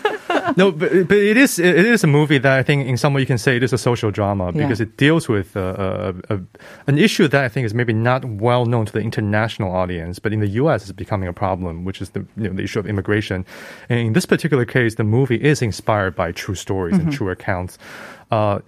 no, 0.58 0.72
but, 0.72 1.08
but 1.08 1.18
it 1.18 1.38
is 1.38 1.60
it 1.60 1.86
is 1.86 2.04
a 2.04 2.08
movie 2.08 2.38
that 2.40 2.60
I 2.60 2.64
think 2.64 2.88
in 2.88 2.98
some 2.98 3.14
way 3.14 3.22
you 3.22 3.28
can 3.28 3.38
say 3.38 3.56
it 3.56 3.64
is 3.64 3.74
a 3.74 3.78
social 3.78 4.12
drama 4.12 4.46
Yeah. 4.48 4.64
because 4.64 4.82
it 4.82 4.98
deals 4.98 5.28
with 5.30 5.56
uh, 5.56 6.14
a, 6.30 6.36
a, 6.36 6.40
an 6.88 6.98
issue 6.98 7.28
that 7.28 7.44
I 7.44 7.50
think 7.50 7.66
is 7.66 7.74
maybe 7.74 7.94
not 7.94 8.26
well 8.26 8.66
known 8.66 8.86
to 8.86 8.92
the 8.94 9.00
international 9.02 9.72
audience, 9.72 10.20
but 10.20 10.34
in 10.34 10.40
the 10.40 10.48
U.S. 10.62 10.86
is 10.86 10.92
becoming 10.92 11.30
a 11.30 11.34
problem, 11.34 11.86
which 11.86 12.02
is 12.02 12.10
the 12.12 12.26
you 12.38 12.50
know, 12.50 12.54
the 12.56 12.64
issue 12.64 12.80
of 12.80 12.86
immigration. 12.88 13.46
And 13.90 14.00
in 14.00 14.14
this 14.14 14.26
particular 14.26 14.66
case, 14.66 14.96
the 14.96 15.04
movie 15.04 15.42
is 15.42 15.62
inspired 15.62 16.16
by 16.16 16.32
true 16.32 16.56
stories 16.56 16.94
Mm-hmm. 16.98 17.08
and 17.10 17.14
true 17.18 17.30
accounts. 17.30 17.78
Uh, 18.32 18.60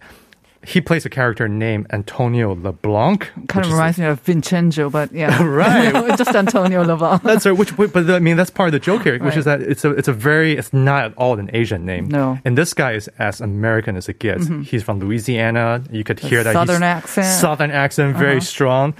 he 0.65 0.81
plays 0.81 1.05
a 1.05 1.09
character 1.09 1.47
named 1.47 1.87
Antonio 1.91 2.55
LeBlanc. 2.55 3.31
Kind 3.47 3.65
of 3.65 3.71
reminds 3.71 3.97
me 3.99 4.05
of 4.05 4.19
Vincenzo, 4.21 4.89
but 4.89 5.11
yeah. 5.13 5.41
Right. 5.43 6.17
Just 6.17 6.35
Antonio 6.35 6.83
LeBlanc. 6.83 7.21
That's 7.23 7.45
right. 7.45 7.51
Which, 7.57 7.75
but 7.77 8.09
I 8.09 8.19
mean, 8.19 8.35
that's 8.37 8.49
part 8.49 8.67
of 8.67 8.73
the 8.73 8.79
joke 8.79 9.03
here, 9.03 9.17
which 9.23 9.37
is 9.37 9.45
that 9.45 9.61
it's 9.61 9.85
a 9.85 9.91
it's 9.91 10.07
a 10.07 10.13
very 10.13 10.57
it's 10.57 10.73
not 10.73 11.05
at 11.05 11.13
all 11.17 11.37
an 11.39 11.49
Asian 11.53 11.85
name. 11.85 12.07
No. 12.07 12.33
Mm-hmm. 12.33 12.47
And 12.47 12.57
this 12.57 12.73
guy 12.73 12.93
is 12.93 13.07
as 13.19 13.41
American 13.41 13.95
as 13.95 14.09
it 14.09 14.19
gets. 14.19 14.47
He's 14.69 14.83
from 14.83 14.99
Louisiana. 14.99 15.83
You 15.91 16.03
could 16.03 16.19
hear 16.19 16.43
that 16.43 16.53
southern 16.53 16.83
accent. 16.83 17.25
Uh-huh. 17.27 17.35
Southern 17.41 17.71
accent, 17.71 18.17
very 18.17 18.41
strong. 18.41 18.93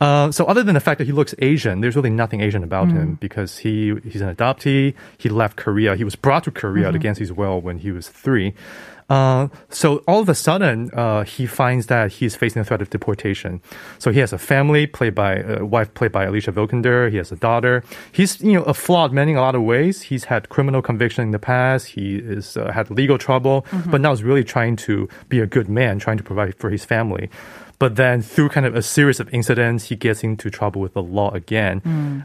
Uh, 0.00 0.32
so 0.32 0.46
other 0.46 0.62
than 0.62 0.72
the 0.74 0.80
fact 0.80 0.96
that 0.98 1.04
he 1.04 1.12
looks 1.12 1.34
Asian, 1.40 1.82
there's 1.82 1.94
really 1.94 2.08
nothing 2.08 2.40
Asian 2.40 2.64
about 2.64 2.88
Mm. 2.88 2.92
him 2.92 3.14
because 3.20 3.58
he 3.58 3.94
he's 4.08 4.22
an 4.22 4.34
adoptee. 4.34 4.94
He 5.18 5.28
left 5.28 5.58
Korea. 5.58 5.94
He 5.94 6.04
was 6.04 6.16
brought 6.16 6.44
to 6.44 6.50
Korea 6.50 6.86
Mm-hmm. 6.86 6.96
against 6.96 7.18
his 7.20 7.30
will 7.32 7.60
when 7.60 7.76
he 7.78 7.90
was 7.92 8.08
three. 8.08 8.54
Uh, 9.10 9.48
so 9.68 9.98
all 10.06 10.20
of 10.20 10.28
a 10.28 10.34
sudden, 10.34 10.88
uh, 10.94 11.24
he 11.24 11.44
finds 11.44 11.86
that 11.86 12.12
he's 12.12 12.36
facing 12.36 12.62
the 12.62 12.64
threat 12.64 12.80
of 12.80 12.88
deportation. 12.90 13.60
So 13.98 14.12
he 14.12 14.20
has 14.20 14.32
a 14.32 14.38
family 14.38 14.86
played 14.86 15.16
by 15.16 15.38
a 15.40 15.64
wife 15.64 15.92
played 15.94 16.12
by 16.12 16.24
Alicia 16.24 16.52
Vikander. 16.52 17.10
He 17.10 17.16
has 17.16 17.32
a 17.32 17.36
daughter. 17.36 17.82
He's 18.12 18.40
you 18.40 18.52
know 18.52 18.62
a 18.62 18.74
flawed 18.74 19.12
man 19.12 19.28
in 19.28 19.36
a 19.36 19.40
lot 19.40 19.56
of 19.56 19.62
ways. 19.62 20.02
He's 20.02 20.24
had 20.24 20.48
criminal 20.48 20.80
conviction 20.80 21.24
in 21.24 21.32
the 21.32 21.40
past. 21.40 21.88
He 21.88 22.16
is 22.16 22.56
uh, 22.56 22.70
had 22.70 22.88
legal 22.90 23.18
trouble, 23.18 23.66
but 23.90 24.00
now 24.00 24.12
is 24.12 24.22
really 24.22 24.44
trying 24.44 24.76
to 24.86 25.08
be 25.28 25.40
a 25.40 25.46
good 25.46 25.68
man, 25.68 25.98
trying 25.98 26.18
to 26.18 26.24
provide 26.24 26.54
for 26.54 26.70
his 26.70 26.84
family. 26.84 27.28
But 27.80 27.96
then 27.96 28.22
through 28.22 28.50
kind 28.50 28.66
of 28.66 28.76
a 28.76 28.82
series 28.82 29.20
of 29.20 29.32
incidents, 29.34 29.86
he 29.86 29.96
gets 29.96 30.22
into 30.22 30.50
trouble 30.50 30.80
with 30.82 30.92
the 30.94 31.02
law 31.02 31.30
again, 31.32 31.80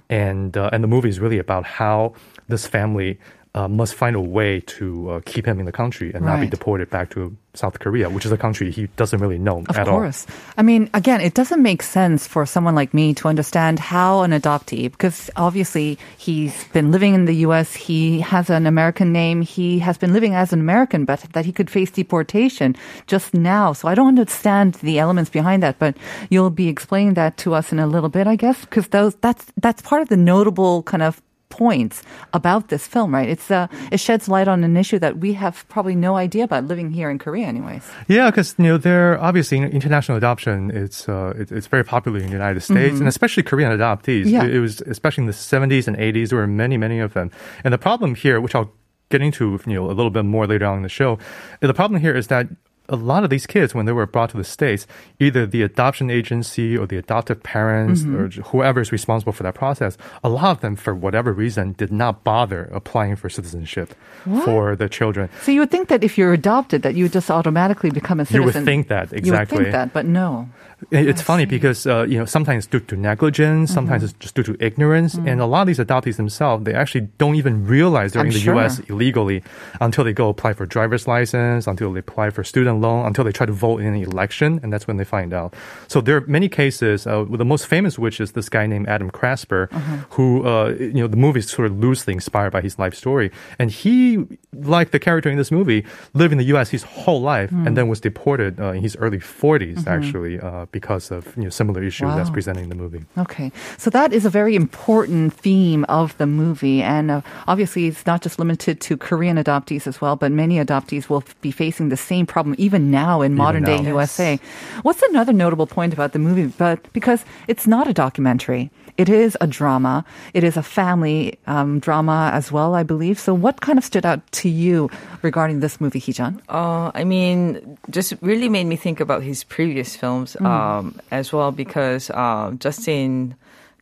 and 0.10 0.56
uh, 0.56 0.70
and 0.72 0.84
the 0.84 0.88
movie 0.88 1.10
is 1.10 1.20
really 1.20 1.40
about 1.40 1.66
how 1.66 2.14
this 2.48 2.68
family. 2.68 3.18
Uh, 3.56 3.70
must 3.70 3.96
find 3.96 4.18
a 4.18 4.20
way 4.20 4.60
to 4.60 5.10
uh, 5.12 5.22
keep 5.24 5.48
him 5.48 5.62
in 5.62 5.66
the 5.66 5.72
country 5.72 6.12
and 6.14 6.26
not 6.26 6.42
be 6.42 6.48
deported 6.48 6.90
back 6.90 7.10
to 7.10 7.32
South 7.54 7.80
Korea, 7.80 8.10
which 8.10 8.26
is 8.26 8.32
a 8.34 8.38
country 8.38 8.70
he 8.70 8.88
doesn't 8.98 9.20
really 9.20 9.38
know 9.40 9.64
Of 9.70 9.78
at 9.78 9.88
course. 9.88 10.28
I 10.58 10.62
mean, 10.62 10.90
again, 10.94 11.22
it 11.22 11.36
doesn't 11.36 11.64
make 11.64 11.82
sense 11.82 12.28
for 12.28 12.46
someone 12.46 12.76
like 12.76 12.94
me 12.94 13.14
to 13.16 13.30
understand 13.30 13.80
how 13.80 14.24
an 14.24 14.32
adoptee, 14.32 14.92
because 14.92 15.30
obviously 15.38 15.98
he's 16.18 16.66
been 16.74 16.92
living 16.92 17.14
in 17.14 17.24
the 17.24 17.48
U.S., 17.48 17.74
he 17.74 18.20
has 18.20 18.50
an 18.50 18.68
American 18.68 19.14
name, 19.14 19.42
he 19.42 19.80
has 19.80 19.98
been 19.98 20.12
living 20.12 20.36
as 20.36 20.52
an 20.52 20.60
American, 20.60 21.06
but 21.06 21.22
that 21.32 21.46
he 21.46 21.54
could 21.54 21.70
face 21.70 21.92
deportation 21.92 22.76
just 23.08 23.34
now. 23.34 23.72
So 23.72 23.88
I 23.88 23.96
don't 23.96 24.10
understand 24.10 24.76
the 24.84 25.00
elements 25.00 25.32
behind 25.32 25.64
that, 25.64 25.80
but 25.80 25.96
you'll 26.30 26.50
be 26.50 26.68
explaining 26.68 27.14
that 27.16 27.38
to 27.38 27.54
us 27.54 27.72
in 27.72 27.80
a 27.80 27.88
little 27.88 28.10
bit, 28.10 28.28
I 28.28 28.36
guess, 28.36 28.60
because 28.66 28.90
those 28.90 29.16
that's 29.16 29.46
that's 29.56 29.82
part 29.82 30.02
of 30.02 30.10
the 30.10 30.18
notable 30.18 30.84
kind 30.84 31.04
of 31.04 31.22
points 31.58 32.04
about 32.34 32.68
this 32.68 32.86
film, 32.88 33.14
right? 33.14 33.30
It's 33.30 33.50
uh, 33.50 33.68
it 33.92 34.00
sheds 34.00 34.28
light 34.28 34.48
on 34.48 34.64
an 34.64 34.76
issue 34.76 35.00
that 35.00 35.18
we 35.24 35.34
have 35.34 35.66
probably 35.70 35.96
no 35.96 36.16
idea 36.16 36.44
about 36.44 36.66
living 36.66 36.92
here 36.92 37.10
in 37.10 37.18
Korea, 37.18 37.48
anyways. 37.48 37.84
Yeah, 38.08 38.30
because 38.30 38.56
you 38.58 38.66
know, 38.66 38.78
there 38.78 39.18
obviously 39.22 39.58
international 39.60 40.18
adoption. 40.18 40.72
It's 40.72 41.08
uh, 41.08 41.34
it, 41.40 41.52
it's 41.52 41.68
very 41.68 41.84
popular 41.84 42.20
in 42.20 42.26
the 42.28 42.38
United 42.44 42.62
States, 42.62 43.00
and 43.00 43.08
especially 43.08 43.44
Korean 43.44 43.72
adoptees. 43.72 44.26
Yeah. 44.26 44.44
It, 44.44 44.56
it 44.56 44.60
was 44.60 44.82
especially 44.82 45.24
in 45.24 45.28
the 45.28 45.34
70s 45.34 45.88
and 45.88 45.96
80s. 45.98 46.30
There 46.30 46.40
were 46.40 46.48
many, 46.48 46.78
many 46.78 47.00
of 47.00 47.14
them. 47.14 47.32
And 47.64 47.74
the 47.74 47.78
problem 47.78 48.16
here, 48.16 48.42
which 48.42 48.56
I'll 48.56 48.72
get 49.10 49.22
into 49.22 49.60
you 49.66 49.76
know 49.76 49.86
a 49.86 49.96
little 49.96 50.12
bit 50.12 50.26
more 50.26 50.46
later 50.48 50.66
on 50.66 50.78
in 50.78 50.84
the 50.84 50.90
show, 50.90 51.18
the 51.62 51.74
problem 51.74 52.02
here 52.02 52.16
is 52.16 52.28
that 52.28 52.48
a 52.90 52.96
lot 52.96 53.24
of 53.24 53.30
these 53.30 53.46
kids, 53.48 53.74
when 53.74 53.86
they 53.86 53.92
were 53.92 54.06
brought 54.06 54.30
to 54.32 54.38
the 54.38 54.44
States, 54.44 54.86
either 55.20 55.46
the 55.46 55.62
adoption 55.64 56.10
agency 56.12 56.78
or 56.78 56.86
the 56.86 56.98
adoptive 56.98 57.42
parents 57.44 58.04
or 58.06 58.28
whoever 58.52 58.80
is 58.82 58.92
responsible 58.92 59.34
for 59.34 59.44
that 59.44 59.56
process, 59.56 59.98
a 60.24 60.30
lot 60.30 60.52
of 60.52 60.62
them, 60.62 60.76
for 60.76 60.94
whatever 60.94 61.34
reason, 61.34 61.74
did 61.74 61.92
not 61.92 62.24
bother 62.24 62.70
applying 62.72 63.16
for 63.16 63.30
citizenship 63.30 63.96
for 64.44 64.76
the 64.76 64.90
children. 64.90 65.30
So 65.44 65.52
you 65.52 65.60
would 65.62 65.72
think 65.72 65.88
that 65.90 66.04
if 66.04 66.18
you're 66.18 66.34
adopted, 66.34 66.82
that 66.84 66.96
you 66.96 67.06
would 67.06 67.14
just 67.14 67.30
automatically 67.32 67.92
become 67.92 68.20
a 68.20 68.26
citizen. 68.26 68.42
You 68.42 68.46
would 68.46 68.66
think 68.66 68.88
that, 68.90 69.14
exactly. 69.14 69.58
You 69.58 69.60
would 69.60 69.66
think 69.66 69.72
that, 69.74 69.94
but 69.94 70.06
no. 70.06 70.50
It- 70.92 71.08
It's 71.08 71.22
funny 71.22 71.46
because 71.46 71.88
uh, 71.88 72.06
you 72.08 72.18
know 72.20 72.26
sometimes 72.26 72.68
due 72.68 72.82
to 72.82 72.96
negligence, 72.98 73.72
sometimes 73.74 74.04
Mm-hmm. 74.04 74.06
it's 74.06 74.20
just 74.20 74.36
due 74.36 74.44
to 74.44 74.58
ignorance, 74.60 75.14
and 75.16 75.40
a 75.40 75.46
lot 75.46 75.62
of 75.62 75.68
these 75.68 75.80
adoptees 75.80 76.18
themselves 76.18 76.66
they 76.66 76.74
actually 76.74 77.08
don't 77.18 77.36
even 77.36 77.66
realize 77.66 78.12
they're 78.12 78.22
I'm 78.22 78.28
in 78.28 78.34
the 78.34 78.40
sure. 78.40 78.56
U.S. 78.56 78.80
illegally 78.90 79.42
until 79.80 80.04
they 80.04 80.12
go 80.12 80.28
apply 80.28 80.52
for 80.54 80.66
driver's 80.66 81.08
license, 81.08 81.66
until 81.66 81.94
they 81.94 82.00
apply 82.00 82.30
for 82.32 82.44
student 82.44 82.75
loan, 82.82 83.06
until 83.06 83.24
they 83.24 83.32
try 83.32 83.46
to 83.46 83.52
vote 83.54 83.80
in 83.82 83.88
an 83.88 83.96
election, 83.96 84.60
and 84.64 84.72
that's 84.74 84.88
when 84.88 84.98
they 84.98 85.04
find 85.06 85.34
out. 85.34 85.54
So 85.88 86.02
there 86.02 86.18
are 86.18 86.22
many 86.28 86.50
cases. 86.50 87.06
Uh, 87.08 87.26
the 87.30 87.46
most 87.46 87.68
famous, 87.68 87.98
which 88.00 88.20
is 88.20 88.32
this 88.34 88.50
guy 88.50 88.66
named 88.68 88.88
Adam 88.88 89.10
Crapser, 89.12 89.68
Uh-huh. 89.72 89.98
who 90.12 90.46
uh, 90.48 90.70
you 90.80 90.94
know 91.02 91.08
the 91.08 91.18
movie 91.18 91.40
is 91.40 91.50
sort 91.50 91.66
of 91.72 91.78
loosely 91.80 92.14
inspired 92.14 92.52
by 92.52 92.62
his 92.62 92.78
life 92.80 92.94
story, 92.96 93.32
and 93.60 93.72
he, 93.72 94.26
like 94.54 94.92
the 94.92 95.00
character 95.00 95.30
in 95.30 95.38
this 95.38 95.52
movie, 95.52 95.84
lived 96.14 96.32
in 96.32 96.38
the 96.38 96.46
U.S. 96.56 96.70
his 96.70 96.84
whole 96.84 97.22
life, 97.22 97.50
Hmm. 97.50 97.68
and 97.68 97.78
then 97.78 97.88
was 97.88 98.00
deported 98.02 98.60
uh, 98.60 98.72
in 98.78 98.82
his 98.82 98.96
early 98.98 99.20
40s 99.20 99.88
actually 99.88 100.40
uh, 100.40 100.66
because 100.72 101.12
of 101.12 101.22
you 101.38 101.44
know 101.44 101.50
similar 101.50 101.82
issues 101.84 102.10
that's 102.16 102.16
Mm-hmm. 102.16 102.30
Wow. 102.30 102.34
presented 102.34 102.64
in 102.64 102.70
the 102.70 102.76
movie. 102.76 103.02
Okay. 103.18 103.52
So 103.78 103.90
that 103.92 104.12
is 104.14 104.26
a 104.26 104.30
very 104.30 104.56
important 104.56 105.34
theme 105.34 105.86
of 105.90 106.18
the 106.18 106.26
movie. 106.26 106.82
And 106.82 107.12
uh, 107.12 107.22
obviously, 107.48 107.86
it's 107.88 108.06
not 108.06 108.22
just 108.24 108.40
limited 108.40 108.82
to 108.88 108.98
Korean 108.98 109.38
adoptees 109.38 109.88
as 109.88 110.02
well, 110.02 110.16
but 110.16 110.32
many 110.32 110.56
adoptees 110.66 111.08
will 111.10 111.24
be 111.42 111.52
facing 111.52 111.90
the 111.90 111.98
same 111.98 112.26
problem 112.26 112.56
even 112.66 112.90
now 112.90 113.22
in 113.22 113.36
modern 113.36 113.64
day 113.64 113.80
now. 113.80 113.96
USA. 113.96 114.40
What's 114.82 115.02
another 115.14 115.34
notable 115.34 115.68
point 115.68 115.94
about 115.94 116.12
the 116.14 116.20
movie? 116.20 116.48
But 116.58 116.82
because 116.94 117.24
it's 117.48 117.68
not 117.68 117.88
a 117.88 117.94
documentary, 117.94 118.72
it 118.98 119.10
is 119.10 119.38
a 119.42 119.48
drama. 119.48 120.04
It 120.34 120.44
is 120.44 120.58
a 120.58 120.64
family 120.64 121.38
um, 121.48 121.80
drama 121.80 122.32
as 122.34 122.52
well, 122.52 122.74
I 122.76 122.84
believe. 122.84 123.20
So, 123.20 123.34
what 123.34 123.62
kind 123.62 123.78
of 123.78 123.84
stood 123.84 124.06
out 124.06 124.22
to 124.42 124.50
you 124.50 124.90
regarding 125.22 125.60
this 125.60 125.80
movie, 125.82 126.00
Heejun? 126.00 126.40
Uh, 126.50 126.92
I 126.96 127.04
mean, 127.04 127.78
just 127.90 128.14
really 128.22 128.50
made 128.50 128.66
me 128.66 128.76
think 128.76 129.00
about 129.00 129.22
his 129.22 129.44
previous 129.44 129.96
films 129.96 130.36
um, 130.40 131.00
as 131.12 131.34
well 131.34 131.52
because 131.52 132.10
uh, 132.10 132.52
Justin 132.58 133.36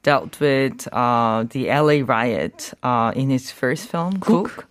dealt 0.03 0.39
with 0.39 0.87
uh, 0.91 1.45
the 1.49 1.67
LA 1.69 2.03
riot 2.03 2.73
uh, 2.83 3.13
in 3.15 3.29
his 3.29 3.51
first 3.51 3.87
film, 3.87 4.19
Gook. 4.19 4.65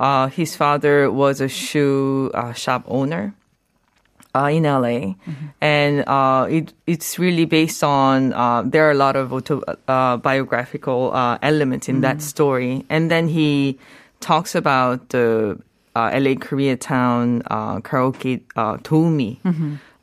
uh 0.00 0.28
his 0.32 0.56
father 0.56 1.10
was 1.12 1.40
a 1.42 1.48
shoe 1.48 2.30
uh, 2.32 2.54
shop 2.54 2.84
owner. 2.88 3.34
Uh, 4.32 4.46
in 4.52 4.62
LA, 4.62 5.14
and 5.60 6.04
uh, 6.06 6.46
it 6.48 6.72
it's 6.86 7.18
really 7.18 7.46
based 7.46 7.82
on 7.82 8.32
uh, 8.32 8.62
there 8.62 8.86
are 8.86 8.92
a 8.92 8.94
lot 8.94 9.16
of 9.16 9.32
auto, 9.32 9.60
uh, 9.88 10.16
biographical 10.18 11.10
uh, 11.12 11.36
elements 11.42 11.88
in 11.88 12.00
that 12.02 12.22
story, 12.22 12.84
and 12.88 13.10
then 13.10 13.26
he 13.26 13.76
talks 14.20 14.54
about 14.54 15.08
the 15.08 15.58
uh, 15.96 16.10
LA 16.14 16.34
Koreatown 16.38 17.42
uh, 17.50 17.80
karaoke 17.80 18.42
uh, 18.54 18.76
Domi 18.84 19.40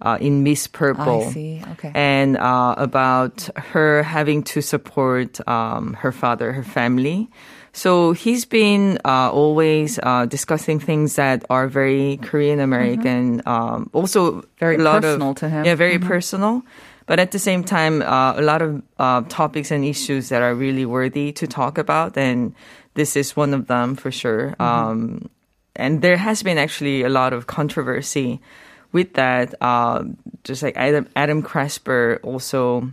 uh, 0.02 0.18
in 0.22 0.44
Miss 0.44 0.68
Purple. 0.68 1.28
I 1.28 1.32
see. 1.32 1.62
Okay. 1.74 1.92
And 1.94 2.38
uh, 2.38 2.76
about 2.78 3.50
her 3.56 4.04
having 4.04 4.44
to 4.54 4.62
support 4.62 5.40
um, 5.48 5.94
her 5.94 6.12
father, 6.12 6.52
her 6.54 6.64
family. 6.64 7.30
So 7.74 8.12
he's 8.14 8.46
been 8.46 8.98
uh, 9.06 9.30
always 9.30 10.00
uh, 10.02 10.26
discussing 10.26 10.80
things 10.80 11.16
that 11.16 11.46
are 11.50 11.68
very 11.68 12.18
Korean 12.24 12.60
American, 12.60 13.42
um, 13.46 13.90
also 13.94 14.42
Mm-hmm. 14.42 14.58
Very 14.58 14.78
personal 14.78 15.30
of, 15.30 15.36
to 15.38 15.50
him. 15.50 15.66
Yeah, 15.66 15.76
very 15.76 16.00
Mhm. 16.00 16.08
personal. 16.08 16.64
But 17.06 17.20
at 17.20 17.32
the 17.32 17.40
same 17.40 17.64
time, 17.64 18.02
uh, 18.02 18.34
a 18.36 18.42
lot 18.42 18.62
of 18.62 18.82
uh, 19.00 19.22
topics 19.30 19.72
and 19.72 19.86
issues 19.86 20.30
that 20.30 20.42
are 20.42 20.54
really 20.54 20.86
worthy 20.86 21.32
to 21.34 21.48
talk 21.48 21.78
about, 21.78 22.18
and 22.18 22.54
this 22.96 23.16
is 23.16 23.38
one 23.38 23.54
of 23.54 23.68
them 23.68 23.96
for 23.96 24.12
sure. 24.12 24.58
Mm-hmm. 24.60 24.64
Um, 24.64 25.30
and 25.76 26.02
there 26.02 26.18
has 26.18 26.44
been 26.44 26.58
actually 26.58 27.04
a 27.04 27.10
lot 27.10 27.32
of 27.32 27.46
controversy 27.48 28.42
with 28.92 29.14
that. 29.14 29.54
Uh, 29.62 30.04
just 30.44 30.64
like 30.64 30.76
Adam, 30.78 31.08
Adam 31.16 31.44
Crapser 31.44 32.20
also 32.24 32.92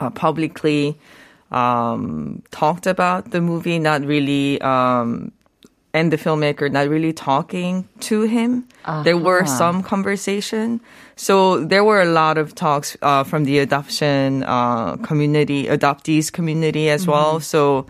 uh, 0.00 0.10
publicly 0.10 0.98
um, 1.50 2.42
talked 2.50 2.86
about 2.86 3.30
the 3.30 3.40
movie, 3.40 3.78
not 3.78 4.02
really, 4.04 4.60
um, 4.60 5.32
and 5.94 6.12
the 6.12 6.18
filmmaker 6.18 6.70
not 6.70 6.88
really 6.88 7.12
talking 7.12 7.88
to 8.00 8.22
him. 8.22 8.66
There 9.04 9.16
were 9.16 9.40
Uh-huh. 9.42 9.58
some 9.58 9.82
conversation. 9.82 10.80
So 11.16 11.64
there 11.64 11.84
were 11.84 12.02
a 12.02 12.12
lot 12.12 12.36
of 12.36 12.54
talks 12.54 12.96
uh, 13.00 13.24
from 13.24 13.44
the 13.44 13.60
adoption 13.60 14.42
uh, 14.44 14.96
community, 14.96 15.64
adoptees 15.66 16.30
community 16.30 16.90
as 16.90 17.06
well. 17.06 17.40
So 17.40 17.86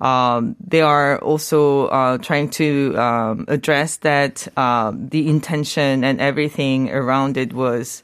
um, 0.00 0.56
they 0.66 0.80
are 0.80 1.18
also 1.18 1.86
uh, 1.86 2.18
trying 2.18 2.50
to 2.50 2.94
um, 2.98 3.44
address 3.48 3.96
that 3.98 4.46
um, 4.58 5.08
the 5.08 5.28
intention 5.28 6.04
and 6.04 6.20
everything 6.20 6.90
around 6.90 7.36
it 7.36 7.52
was 7.52 8.02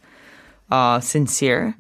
uh, 0.71 1.01
sincere. 1.01 1.75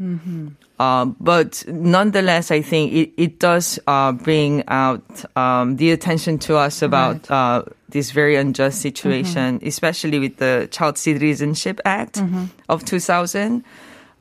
Um, 0.80 1.14
but 1.20 1.62
nonetheless, 1.68 2.50
I 2.50 2.62
think 2.62 2.92
it, 2.92 3.12
it 3.16 3.38
does 3.38 3.78
uh, 3.86 4.12
bring 4.12 4.64
out 4.66 5.04
um, 5.36 5.76
the 5.76 5.90
attention 5.92 6.38
to 6.40 6.56
us 6.56 6.80
about 6.80 7.30
uh, 7.30 7.64
this 7.90 8.12
very 8.12 8.36
unjust 8.36 8.80
situation, 8.80 9.60
especially 9.62 10.18
with 10.18 10.38
the 10.38 10.68
Child 10.70 10.96
Citizenship 10.96 11.80
Act 11.84 12.22
of 12.68 12.84
2000. 12.84 13.64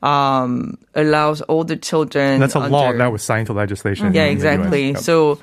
Um, 0.02 0.78
allows 0.94 1.42
older 1.48 1.76
children. 1.76 2.40
That's 2.40 2.54
a 2.54 2.60
law 2.60 2.90
that 2.90 3.12
was 3.12 3.22
signed 3.22 3.48
to 3.48 3.52
legislation. 3.52 4.14
yeah, 4.14 4.24
in 4.24 4.28
the 4.28 4.32
exactly. 4.32 4.88
Yep. 4.92 4.98
So 4.98 5.38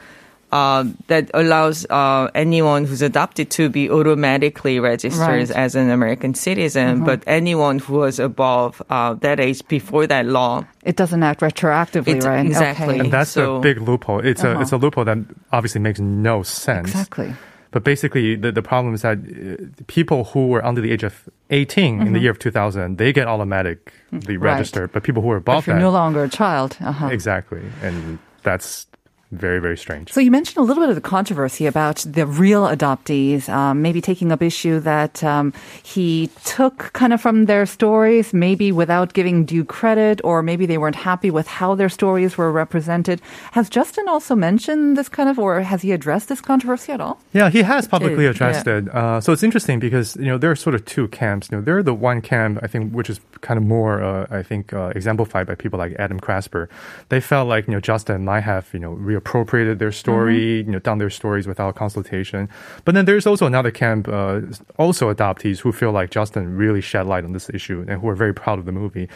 uh, 0.51 0.85
that 1.07 1.29
allows 1.33 1.85
uh, 1.89 2.29
anyone 2.33 2.85
who's 2.85 3.01
adopted 3.01 3.49
to 3.51 3.69
be 3.69 3.89
automatically 3.89 4.79
registered 4.79 5.19
Right. 5.27 5.51
as 5.51 5.75
an 5.75 5.89
American 5.89 6.33
citizen. 6.35 7.03
But 7.03 7.23
anyone 7.27 7.79
who 7.79 7.95
was 7.95 8.17
above 8.19 8.81
uh, 8.89 9.15
that 9.15 9.39
age 9.39 9.67
before 9.67 10.07
that 10.07 10.25
law, 10.25 10.63
It 10.83 10.95
doesn't 10.95 11.21
act 11.23 11.41
retroactively, 11.41 12.15
It's- 12.17 12.25
right? 12.25 12.45
exactly. 12.45 12.95
Okay. 12.95 12.99
and 12.99 13.11
that's 13.11 13.31
So- 13.31 13.57
a 13.57 13.59
big 13.59 13.81
loophole. 13.81 14.19
It's 14.19 14.43
Uh-huh. 14.43 14.57
a 14.59 14.61
it's 14.61 14.71
a 14.71 14.77
loophole 14.77 15.03
that 15.05 15.17
obviously 15.51 15.81
makes 15.81 15.99
no 15.99 16.43
sense. 16.43 16.89
Exactly. 16.91 17.33
But 17.71 17.83
basically, 17.83 18.37
the, 18.37 18.51
the 18.53 18.61
problem 18.61 18.93
is 18.93 19.01
that 19.01 19.17
uh, 19.19 19.83
people 19.87 20.23
who 20.31 20.47
were 20.47 20.63
under 20.65 20.79
the 20.81 20.91
age 20.93 21.03
of 21.03 21.27
18 21.49 21.99
in 22.07 22.13
the 22.13 22.19
year 22.19 22.31
of 22.31 22.39
2000, 22.39 22.97
they 22.97 23.11
get 23.11 23.27
automatically 23.27 23.91
Mm-hmm. 24.13 24.41
Right. 24.41 24.53
registered. 24.53 24.93
But 24.93 25.03
people 25.03 25.21
who 25.21 25.29
are 25.31 25.41
But 25.41 25.51
above 25.51 25.63
if 25.63 25.67
you're 25.67 25.75
that, 25.75 25.81
no 25.81 25.91
longer 25.91 26.23
a 26.23 26.29
child. 26.29 26.77
Uh-huh. 26.79 27.07
exactly, 27.11 27.59
and 27.83 28.19
that's 28.43 28.87
very 29.31 29.59
very 29.59 29.77
strange. 29.77 30.13
So 30.13 30.21
you 30.21 30.31
mentioned 30.31 30.57
a 30.57 30.61
little 30.61 30.81
bit 30.81 30.89
of 30.89 30.95
the 30.95 31.01
controversy 31.01 31.65
about 31.65 31.97
the 31.97 32.25
real 32.25 32.63
adoptees, 32.63 33.49
um, 33.49 33.81
maybe 33.81 33.99
taking 33.99 34.31
up 34.31 34.41
issue 34.41 34.79
that 34.79 35.23
um, 35.23 35.53
he 35.83 36.29
took 36.45 36.93
kind 36.93 37.11
of 37.11 37.19
from 37.19 37.45
their 37.45 37.65
stories, 37.65 38.33
maybe 38.33 38.71
without 38.71 39.13
giving 39.13 39.43
due 39.43 39.65
credit, 39.65 40.21
or 40.23 40.41
maybe 40.41 40.65
they 40.65 40.77
weren't 40.77 40.95
happy 40.95 41.29
with 41.29 41.47
how 41.47 41.75
their 41.75 41.89
stories 41.89 42.37
were 42.37 42.51
represented. 42.51 43.21
Has 43.51 43.69
Justin 43.69 44.07
also 44.07 44.33
mentioned 44.35 44.97
this 44.97 45.09
kind 45.09 45.27
of, 45.27 45.37
or 45.37 45.61
has 45.61 45.81
he 45.81 45.91
addressed 45.91 46.29
this 46.29 46.39
controversy 46.39 46.93
at 46.93 47.01
all? 47.01 47.19
Yeah, 47.33 47.49
he 47.49 47.63
has 47.63 47.87
publicly 47.87 48.23
did, 48.23 48.35
addressed 48.35 48.65
yeah. 48.65 48.77
it. 48.77 48.95
Uh, 48.95 49.19
so 49.19 49.33
it's 49.33 49.43
interesting 49.43 49.79
because 49.79 50.15
you 50.15 50.25
know 50.25 50.37
there 50.37 50.51
are 50.51 50.55
sort 50.55 50.75
of 50.75 50.85
two 50.85 51.09
camps. 51.09 51.49
You 51.51 51.57
know, 51.57 51.63
there 51.63 51.77
are 51.77 51.83
the 51.83 51.93
one 51.93 52.21
camp 52.21 52.59
I 52.61 52.67
think 52.67 52.93
which 52.93 53.09
is 53.09 53.19
kind 53.41 53.57
of 53.57 53.65
more 53.65 54.01
uh, 54.01 54.27
I 54.29 54.41
think 54.41 54.73
uh, 54.73 54.93
exemplified 54.95 55.47
by 55.47 55.55
people 55.55 55.79
like 55.79 55.93
Adam 55.99 56.19
Crapser. 56.19 56.69
They 57.09 57.19
felt 57.19 57.47
like 57.47 57.67
you 57.67 57.73
know 57.73 57.79
Justin 57.79 58.23
might 58.23 58.41
have 58.41 58.69
you 58.73 58.79
know 58.79 58.93
reappropriated 59.19 59.79
their 59.79 59.91
story, 59.91 60.57
you 60.57 60.71
know, 60.71 60.79
done 60.79 60.97
their 60.97 61.09
stories 61.09 61.47
without 61.47 61.75
consultation. 61.75 62.49
But 62.85 62.95
then 62.95 63.05
there's 63.05 63.27
also 63.27 63.45
another 63.45 63.71
camp, 63.71 64.07
uh, 64.07 64.41
also 64.77 65.13
adoptees 65.13 65.59
who 65.59 65.71
feel 65.71 65.91
like 65.91 66.09
Justin 66.09 66.55
really 66.55 66.81
shed 66.81 67.05
light 67.07 67.23
on 67.23 67.33
this 67.33 67.49
issue 67.49 67.85
and 67.87 68.01
who 68.01 68.09
are 68.09 68.15
very 68.15 68.33
proud 68.33 68.59
of 68.59 68.65
the 68.65 68.71
movie. 68.71 69.09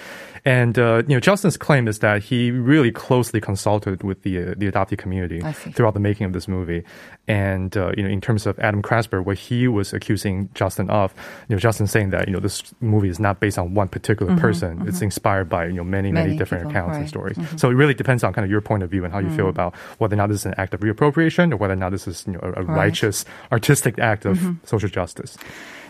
And 0.45 0.77
uh, 0.79 1.03
you 1.07 1.15
know, 1.15 1.19
Justin's 1.19 1.57
claim 1.57 1.87
is 1.87 1.99
that 1.99 2.23
he 2.23 2.51
really 2.51 2.91
closely 2.91 3.39
consulted 3.39 4.03
with 4.03 4.23
the 4.23 4.39
uh, 4.39 4.53
the 4.57 4.71
adoptee 4.71 4.97
community 4.97 5.41
throughout 5.73 5.93
the 5.93 5.99
making 5.99 6.25
of 6.25 6.33
this 6.33 6.47
movie. 6.47 6.83
And 7.31 7.77
uh, 7.77 7.93
you 7.95 8.03
know, 8.03 8.09
in 8.09 8.19
terms 8.19 8.45
of 8.45 8.59
Adam 8.59 8.81
Crapser, 8.81 9.23
what 9.23 9.37
he 9.37 9.65
was 9.65 9.93
accusing 9.93 10.49
Justin 10.53 10.89
of, 10.89 11.13
you 11.47 11.55
know, 11.55 11.61
Justin 11.61 11.87
saying 11.87 12.09
that 12.09 12.27
you 12.27 12.33
know 12.33 12.41
this 12.41 12.73
movie 12.81 13.07
is 13.07 13.21
not 13.21 13.39
based 13.39 13.57
on 13.57 13.73
one 13.73 13.87
particular 13.87 14.33
mm-hmm, 14.33 14.41
person; 14.41 14.81
it's 14.85 14.97
mm-hmm. 14.97 15.05
inspired 15.05 15.47
by 15.47 15.65
you 15.65 15.71
know 15.71 15.85
many, 15.85 16.11
many, 16.11 16.25
Many 16.27 16.37
different 16.37 16.63
people, 16.63 16.71
accounts 16.71 16.95
and 16.97 17.03
right. 17.03 17.09
stories. 17.09 17.37
Mm-hmm. 17.37 17.55
So 17.55 17.69
it 17.69 17.75
really 17.75 17.93
depends 17.93 18.25
on 18.25 18.33
kind 18.33 18.43
of 18.43 18.51
your 18.51 18.59
point 18.59 18.83
of 18.83 18.91
view 18.91 19.05
and 19.05 19.13
how 19.13 19.19
you 19.19 19.29
feel 19.29 19.47
about 19.47 19.73
whether 19.97 20.13
or 20.13 20.17
not 20.17 20.27
this 20.27 20.41
is 20.41 20.45
an 20.45 20.55
act 20.57 20.73
of 20.73 20.81
reappropriation 20.81 21.53
or 21.53 21.55
whether 21.55 21.71
or 21.71 21.77
not 21.77 21.91
this 21.91 22.05
is 22.05 22.25
you 22.27 22.33
know 22.33 22.41
a, 22.43 22.51
a 22.51 22.63
Right. 22.63 22.75
righteous 22.75 23.23
artistic 23.49 23.97
act 23.97 24.25
of 24.25 24.37
social 24.65 24.89
justice. 24.89 25.37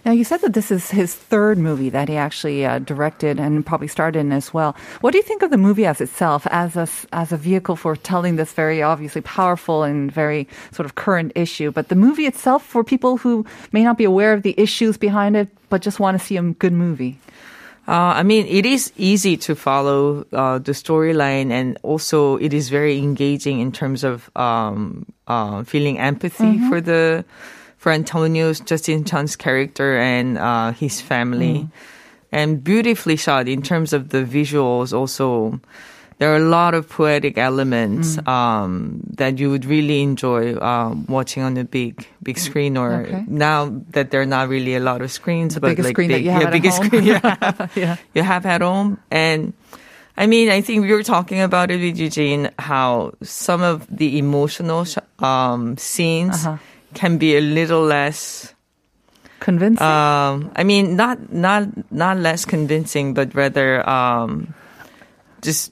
Now, 0.03 0.11
you 0.13 0.23
said 0.23 0.41
that 0.41 0.53
this 0.53 0.71
is 0.71 0.89
his 0.89 1.13
third 1.13 1.59
movie 1.59 1.89
that 1.89 2.09
he 2.09 2.17
actually 2.17 2.65
uh, 2.65 2.79
directed 2.79 3.39
and 3.39 3.63
probably 3.63 3.87
starred 3.87 4.15
in 4.15 4.31
as 4.31 4.51
well. 4.51 4.75
What 5.01 5.11
do 5.11 5.17
you 5.17 5.23
think 5.23 5.43
of 5.43 5.51
the 5.51 5.57
movie 5.57 5.85
as 5.85 6.01
itself, 6.01 6.47
as 6.49 6.75
a, 6.75 6.87
as 7.13 7.31
a 7.31 7.37
vehicle 7.37 7.75
for 7.75 7.95
telling 7.95 8.35
this 8.35 8.51
very 8.51 8.81
obviously 8.81 9.21
powerful 9.21 9.83
and 9.83 10.11
very 10.11 10.47
sort 10.71 10.85
of 10.87 10.95
current 10.95 11.33
issue? 11.35 11.71
But 11.71 11.89
the 11.89 11.95
movie 11.95 12.25
itself, 12.25 12.65
for 12.65 12.83
people 12.83 13.17
who 13.17 13.45
may 13.71 13.83
not 13.83 13.97
be 13.97 14.03
aware 14.05 14.33
of 14.33 14.41
the 14.41 14.55
issues 14.57 14.97
behind 14.97 15.37
it, 15.37 15.49
but 15.69 15.83
just 15.83 15.99
want 15.99 16.19
to 16.19 16.25
see 16.25 16.35
a 16.37 16.41
good 16.41 16.73
movie. 16.73 17.19
Uh, 17.87 18.13
I 18.17 18.23
mean, 18.23 18.45
it 18.47 18.65
is 18.65 18.93
easy 18.95 19.37
to 19.37 19.55
follow 19.55 20.25
uh, 20.31 20.59
the 20.59 20.71
storyline, 20.71 21.51
and 21.51 21.77
also 21.83 22.37
it 22.37 22.53
is 22.53 22.69
very 22.69 22.97
engaging 22.97 23.59
in 23.59 23.71
terms 23.71 24.03
of 24.03 24.29
um, 24.35 25.05
uh, 25.27 25.63
feeling 25.63 25.99
empathy 25.99 26.57
for 26.69 26.79
the 26.79 27.25
for 27.81 27.89
Antonio's 27.91 28.61
Justin 28.61 29.01
Chon's 29.03 29.33
character 29.35 29.97
and 29.97 30.37
uh, 30.37 30.69
his 30.77 31.01
family, 31.01 31.65
and 32.31 32.61
beautifully 32.63 33.17
shot 33.17 33.47
in 33.49 33.61
terms 33.65 33.89
of 33.91 34.09
the 34.13 34.21
visuals. 34.21 34.93
Also, 34.93 35.57
there 36.21 36.29
are 36.31 36.37
a 36.37 36.45
lot 36.45 36.75
of 36.77 36.85
poetic 36.87 37.39
elements 37.41 38.21
um, 38.29 39.01
that 39.17 39.39
you 39.41 39.49
would 39.49 39.65
really 39.65 40.03
enjoy 40.05 40.53
um, 40.61 41.09
watching 41.09 41.41
on 41.41 41.55
the 41.57 41.65
big 41.65 42.05
big 42.21 42.37
screen. 42.37 42.77
Or 42.77 43.01
Okay. 43.01 43.25
now 43.27 43.73
that 43.97 44.11
there 44.13 44.21
are 44.21 44.29
not 44.29 44.45
really 44.47 44.75
a 44.77 44.79
lot 44.79 45.01
of 45.01 45.09
screens, 45.11 45.57
but 45.57 45.73
biggest 45.73 45.89
like 45.89 45.95
screen 45.97 46.09
that 46.13 46.21
big, 46.21 46.25
you 46.25 46.31
have 46.37 46.41
yeah, 46.43 46.49
biggest 46.53 46.77
home. 46.77 46.85
screen 46.85 47.03
you 47.09 47.13
have, 47.25 47.71
Yeah. 47.73 47.97
you 48.13 48.21
have 48.21 48.45
at 48.45 48.61
home. 48.61 49.01
And 49.09 49.53
I 50.15 50.27
mean, 50.29 50.53
I 50.53 50.61
think 50.61 50.85
we 50.85 50.93
were 50.93 51.01
talking 51.01 51.41
about 51.41 51.71
it 51.73 51.81
with 51.81 51.97
Eugene 51.97 52.51
how 52.59 53.13
some 53.25 53.63
of 53.65 53.87
the 53.89 54.19
emotional 54.21 54.85
sh- 54.85 55.01
um, 55.17 55.77
scenes 55.81 56.45
Uh-huh. 56.45 56.61
Can 56.93 57.17
be 57.17 57.37
a 57.37 57.41
little 57.41 57.83
less. 57.83 58.53
Convincing? 59.39 59.85
Um, 59.85 60.51
I 60.55 60.63
mean, 60.63 60.95
not 60.95 61.33
not 61.33 61.91
not 61.91 62.17
less 62.17 62.45
convincing, 62.45 63.13
but 63.13 63.33
rather 63.33 63.87
um, 63.89 64.53
just 65.41 65.71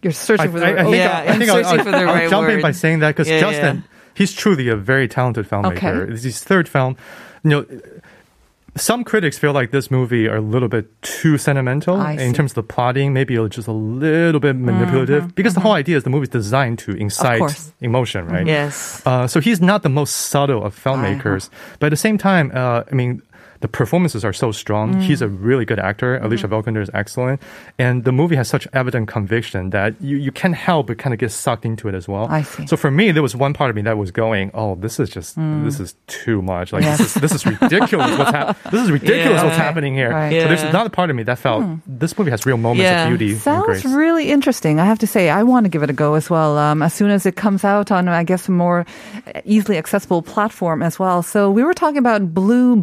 You're 0.00 0.12
searching 0.12 0.50
for 0.50 0.60
the 0.60 0.66
I, 0.66 0.80
I 0.80 0.84
think, 0.84 0.96
Yeah, 0.96 1.10
I'll, 1.10 1.28
I 1.28 1.32
I'm 1.32 1.38
think 1.38 1.50
I'll, 1.50 1.64
searching 1.64 1.78
I'll, 1.78 1.84
for 1.84 1.90
the 1.90 1.96
I'll 1.98 2.06
right 2.06 2.30
jump 2.30 2.48
in 2.48 2.62
by 2.62 2.72
saying 2.72 3.00
that 3.00 3.08
because 3.08 3.28
Yeah, 3.28 3.40
Justin, 3.40 3.84
he's 4.14 4.32
truly 4.32 4.68
a 4.68 4.76
very 4.76 5.08
talented 5.08 5.46
filmmaker. 5.46 5.76
Okay. 6.04 6.12
is 6.12 6.22
his 6.22 6.42
third 6.42 6.68
film. 6.68 6.96
You 7.44 7.50
know, 7.50 7.66
some 8.76 9.04
critics 9.04 9.38
feel 9.38 9.52
like 9.52 9.70
this 9.70 9.90
movie 9.90 10.28
are 10.28 10.36
a 10.36 10.40
little 10.40 10.68
bit 10.68 10.86
too 11.02 11.38
sentimental 11.38 12.00
in. 12.00 12.18
Mm-hmm. 12.18 12.32
terms 12.32 12.52
of 12.52 12.56
the 12.56 12.62
plotting. 12.62 13.12
Maybe 13.12 13.34
it's 13.36 13.56
just 13.56 13.68
a 13.68 13.72
little 13.72 14.40
bit 14.40 14.56
manipulative 14.56 15.34
because 15.34 15.54
the 15.54 15.60
whole 15.60 15.72
idea 15.72 15.96
is 15.96 16.04
the 16.04 16.10
movie 16.10 16.24
is 16.24 16.28
designed 16.28 16.78
to 16.80 16.92
incite 16.92 17.70
emotion, 17.80 18.26
right? 18.26 18.46
yes. 18.46 19.02
Uh, 19.06 19.26
so 19.26 19.40
he's 19.40 19.60
not 19.60 19.82
the 19.82 19.88
most 19.88 20.12
subtle 20.12 20.64
of 20.64 20.74
filmmakers, 20.76 21.50
but 21.78 21.86
at 21.86 21.90
the 21.90 21.96
same 21.96 22.18
time, 22.18 22.50
uh, 22.54 22.84
I 22.90 22.94
mean, 22.94 23.22
the 23.60 23.68
performances 23.68 24.24
are 24.24 24.32
so 24.32 24.52
strong. 24.52 24.94
Mm. 24.94 25.02
He's 25.02 25.22
a 25.22 25.28
really 25.28 25.64
good 25.64 25.78
actor. 25.78 26.16
Alicia 26.18 26.48
Vikander 26.48 26.82
is 26.82 26.90
excellent, 26.94 27.40
and 27.78 28.04
the 28.04 28.12
movie 28.12 28.36
has 28.36 28.48
such 28.48 28.66
evident 28.72 29.08
conviction 29.08 29.70
that 29.70 29.94
you, 30.00 30.16
you 30.16 30.32
can't 30.32 30.54
help 30.54 30.88
but 30.88 30.98
kind 30.98 31.12
of 31.14 31.18
get 31.20 31.30
sucked 31.32 31.64
into 31.64 31.88
it 31.88 31.94
as 31.94 32.06
well. 32.08 32.26
I 32.28 32.42
see. 32.42 32.66
So 32.66 32.76
for 32.76 32.90
me, 32.90 33.12
there 33.12 33.22
was 33.22 33.34
one 33.36 33.52
part 33.54 33.70
of 33.70 33.76
me 33.76 33.82
that 33.82 33.96
was 33.98 34.10
going, 34.10 34.50
"Oh, 34.54 34.74
this 34.76 34.98
is 35.00 35.10
just 35.10 35.36
this 35.36 35.80
is 35.80 35.94
too 36.06 36.42
much. 36.42 36.72
Like 36.72 36.82
Yes. 36.82 36.98
this 36.98 37.16
is 37.16 37.22
this 37.22 37.32
is 37.34 37.46
ridiculous. 37.46 38.10
what's 38.18 38.30
hap- 38.30 38.62
This 38.70 38.82
is 38.82 38.90
ridiculous. 38.90 39.42
What's 39.42 39.56
happening 39.56 39.94
here?" 39.94 40.10
Right. 40.10 40.42
So 40.42 40.48
there's 40.48 40.62
Yeah. 40.62 40.70
another 40.70 40.90
part 40.90 41.10
of 41.10 41.16
me 41.16 41.22
that 41.24 41.38
felt 41.38 41.64
this 41.86 42.16
movie 42.18 42.30
has 42.30 42.46
real 42.46 42.56
moments 42.56 42.82
Yeah. 42.84 43.04
of 43.04 43.08
beauty 43.18 43.32
and 43.32 43.40
Sounds 43.40 43.84
really 43.84 44.30
interesting. 44.30 44.80
I 44.80 44.84
have 44.84 44.98
to 45.00 45.06
say, 45.06 45.30
I 45.30 45.42
want 45.42 45.64
to 45.64 45.70
give 45.70 45.82
it 45.82 45.90
a 45.90 45.92
go 45.92 46.14
as 46.14 46.28
well. 46.30 46.58
Um, 46.58 46.82
as 46.82 46.92
soon 46.94 47.10
as 47.10 47.26
it 47.26 47.36
comes 47.36 47.64
out 47.64 47.90
on, 47.90 48.08
I 48.08 48.24
guess, 48.24 48.48
a 48.48 48.52
more 48.52 48.84
easily 49.44 49.78
accessible 49.78 50.22
platform 50.22 50.82
as 50.82 50.98
well. 50.98 51.22
So 51.22 51.50
we 51.50 51.62
were 51.64 51.74
talking 51.74 51.98
about 51.98 52.34
Blue 52.34 52.76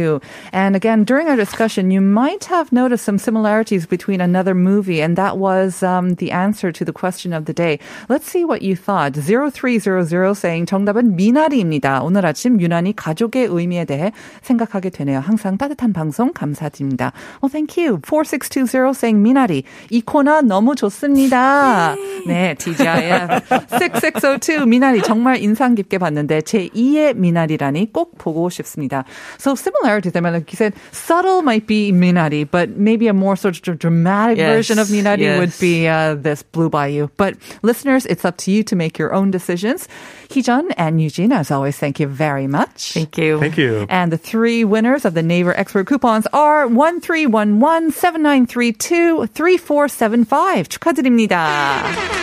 Bayou, 0.00 0.20
and 0.52 0.74
again, 0.76 1.04
during 1.04 1.28
our 1.28 1.36
discussion, 1.36 1.90
you 1.90 2.00
might 2.00 2.44
have 2.44 2.72
noticed 2.72 3.04
some 3.04 3.18
similarities 3.18 3.86
between 3.86 4.20
another 4.20 4.54
movie, 4.54 5.02
and 5.02 5.16
that 5.16 5.36
was 5.36 5.82
um, 5.82 6.14
the 6.14 6.32
answer 6.32 6.72
to 6.72 6.84
the 6.84 6.92
question 6.92 7.32
of 7.32 7.44
the 7.44 7.52
day. 7.52 7.78
Let's 8.08 8.26
see 8.26 8.44
what 8.44 8.62
you 8.62 8.76
thought. 8.76 9.12
0300 9.14 10.34
saying 10.34 10.66
정답은 10.66 11.16
미나리입니다. 11.16 12.02
오늘 12.02 12.24
아침 12.24 12.60
유난히 12.60 12.94
가족의 12.96 13.46
의미에 13.50 13.84
대해 13.84 14.12
생각하게 14.42 14.90
되네요. 14.90 15.20
항상 15.20 15.58
따뜻한 15.58 15.92
방송 15.92 16.32
감사드립니다. 16.32 17.12
Well, 17.42 17.50
thank 17.50 17.76
you. 17.76 18.00
4620 18.02 18.94
saying 18.94 19.22
미나리. 19.22 19.64
이 19.90 20.00
코너 20.00 20.40
너무 20.40 20.74
좋습니다. 20.74 21.94
네, 22.26 22.54
TGIF. 22.54 23.40
6602 23.70 24.66
미나리 24.66 25.02
정말 25.02 25.42
인상 25.42 25.74
깊게 25.74 25.98
봤는데 25.98 26.42
제 26.42 26.68
2의 26.68 27.16
미나리라니 27.16 27.92
꼭 27.92 28.16
보고 28.18 28.48
싶습니다. 28.48 29.04
So 29.38 29.54
similarities. 29.89 30.13
I 30.15 30.21
mean, 30.21 30.33
like 30.37 30.51
you 30.53 30.57
said, 30.57 30.73
subtle 30.93 31.41
might 31.41 31.65
be 31.65 31.89
미나리, 31.91 32.45
but 32.45 32.77
maybe 32.77 33.07
a 33.09 33.13
more 33.17 33.35
sort 33.35 33.57
of 33.67 33.79
dramatic 33.81 34.37
Yes, 34.37 34.53
version 34.53 34.77
of 34.77 34.87
미나리 34.93 35.25
would 35.41 35.49
yes. 35.49 35.59
be 35.59 35.87
uh, 35.89 36.13
this 36.13 36.43
Blue 36.45 36.69
Bayou. 36.69 37.09
But 37.17 37.33
listeners, 37.65 38.05
it's 38.05 38.23
up 38.23 38.37
to 38.45 38.51
you 38.53 38.61
to 38.69 38.75
make 38.77 38.99
your 39.01 39.13
own 39.13 39.31
decisions. 39.31 39.87
Heejun 40.29 40.73
and 40.77 41.01
Eugene, 41.01 41.31
as 41.31 41.49
always, 41.49 41.77
thank 41.77 41.99
you 41.99 42.07
very 42.07 42.47
much. 42.47 42.93
Thank 42.93 43.17
you. 43.17 43.39
Thank 43.39 43.57
you. 43.57 43.85
And 43.89 44.11
the 44.11 44.17
three 44.21 44.63
winners 44.63 45.05
of 45.05 45.13
the 45.13 45.23
Naver 45.23 45.57
Expert 45.57 45.87
coupons 45.87 46.27
are 46.33 46.67
1311 46.67 47.91
7932 47.91 49.27
3475. 49.33 50.69
축하드립니다. 50.69 52.18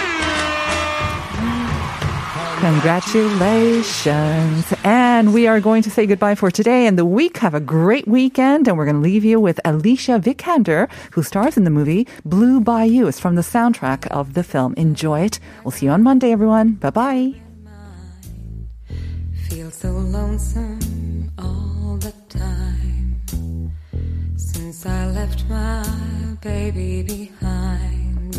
Congratulations. 2.60 4.74
And 4.84 5.32
we 5.32 5.46
are 5.46 5.60
going 5.60 5.84
to 5.84 5.92
say 5.92 6.08
goodbye 6.08 6.34
for 6.34 6.50
today 6.50 6.88
and 6.88 6.98
the 6.98 7.06
week. 7.06 7.38
Have 7.38 7.54
a 7.54 7.60
great 7.60 8.08
weekend. 8.08 8.68
And 8.68 8.78
we're 8.78 8.86
going 8.86 8.96
to 8.96 9.02
leave 9.02 9.24
you 9.24 9.40
with 9.40 9.60
Alicia 9.64 10.20
Vikander, 10.20 10.90
who 11.12 11.22
stars 11.22 11.56
in 11.56 11.66
the 11.66 11.70
movie 11.70 12.08
Blue 12.26 12.60
Bayou. 12.60 13.06
It's 13.06 13.20
from 13.20 13.36
the 13.36 13.44
soundtrack 13.44 14.08
of 14.08 14.34
the 14.34 14.44
film. 14.44 14.74
Enjoy 14.74 15.22
it. 15.22 15.40
We'll 15.64 15.72
see 15.72 15.86
you 15.86 15.92
on 15.92 16.02
Monday, 16.02 16.32
everyone. 16.32 16.74
Bye 16.74 16.90
bye. 16.90 17.34
Feel 19.50 19.70
so 19.70 19.92
lonesome 19.92 21.32
all 21.38 21.98
the 21.98 22.14
time 22.28 23.22
since 24.36 24.84
I 24.84 25.06
left 25.12 25.48
my 25.48 25.86
baby 26.42 27.04
behind. 27.04 28.36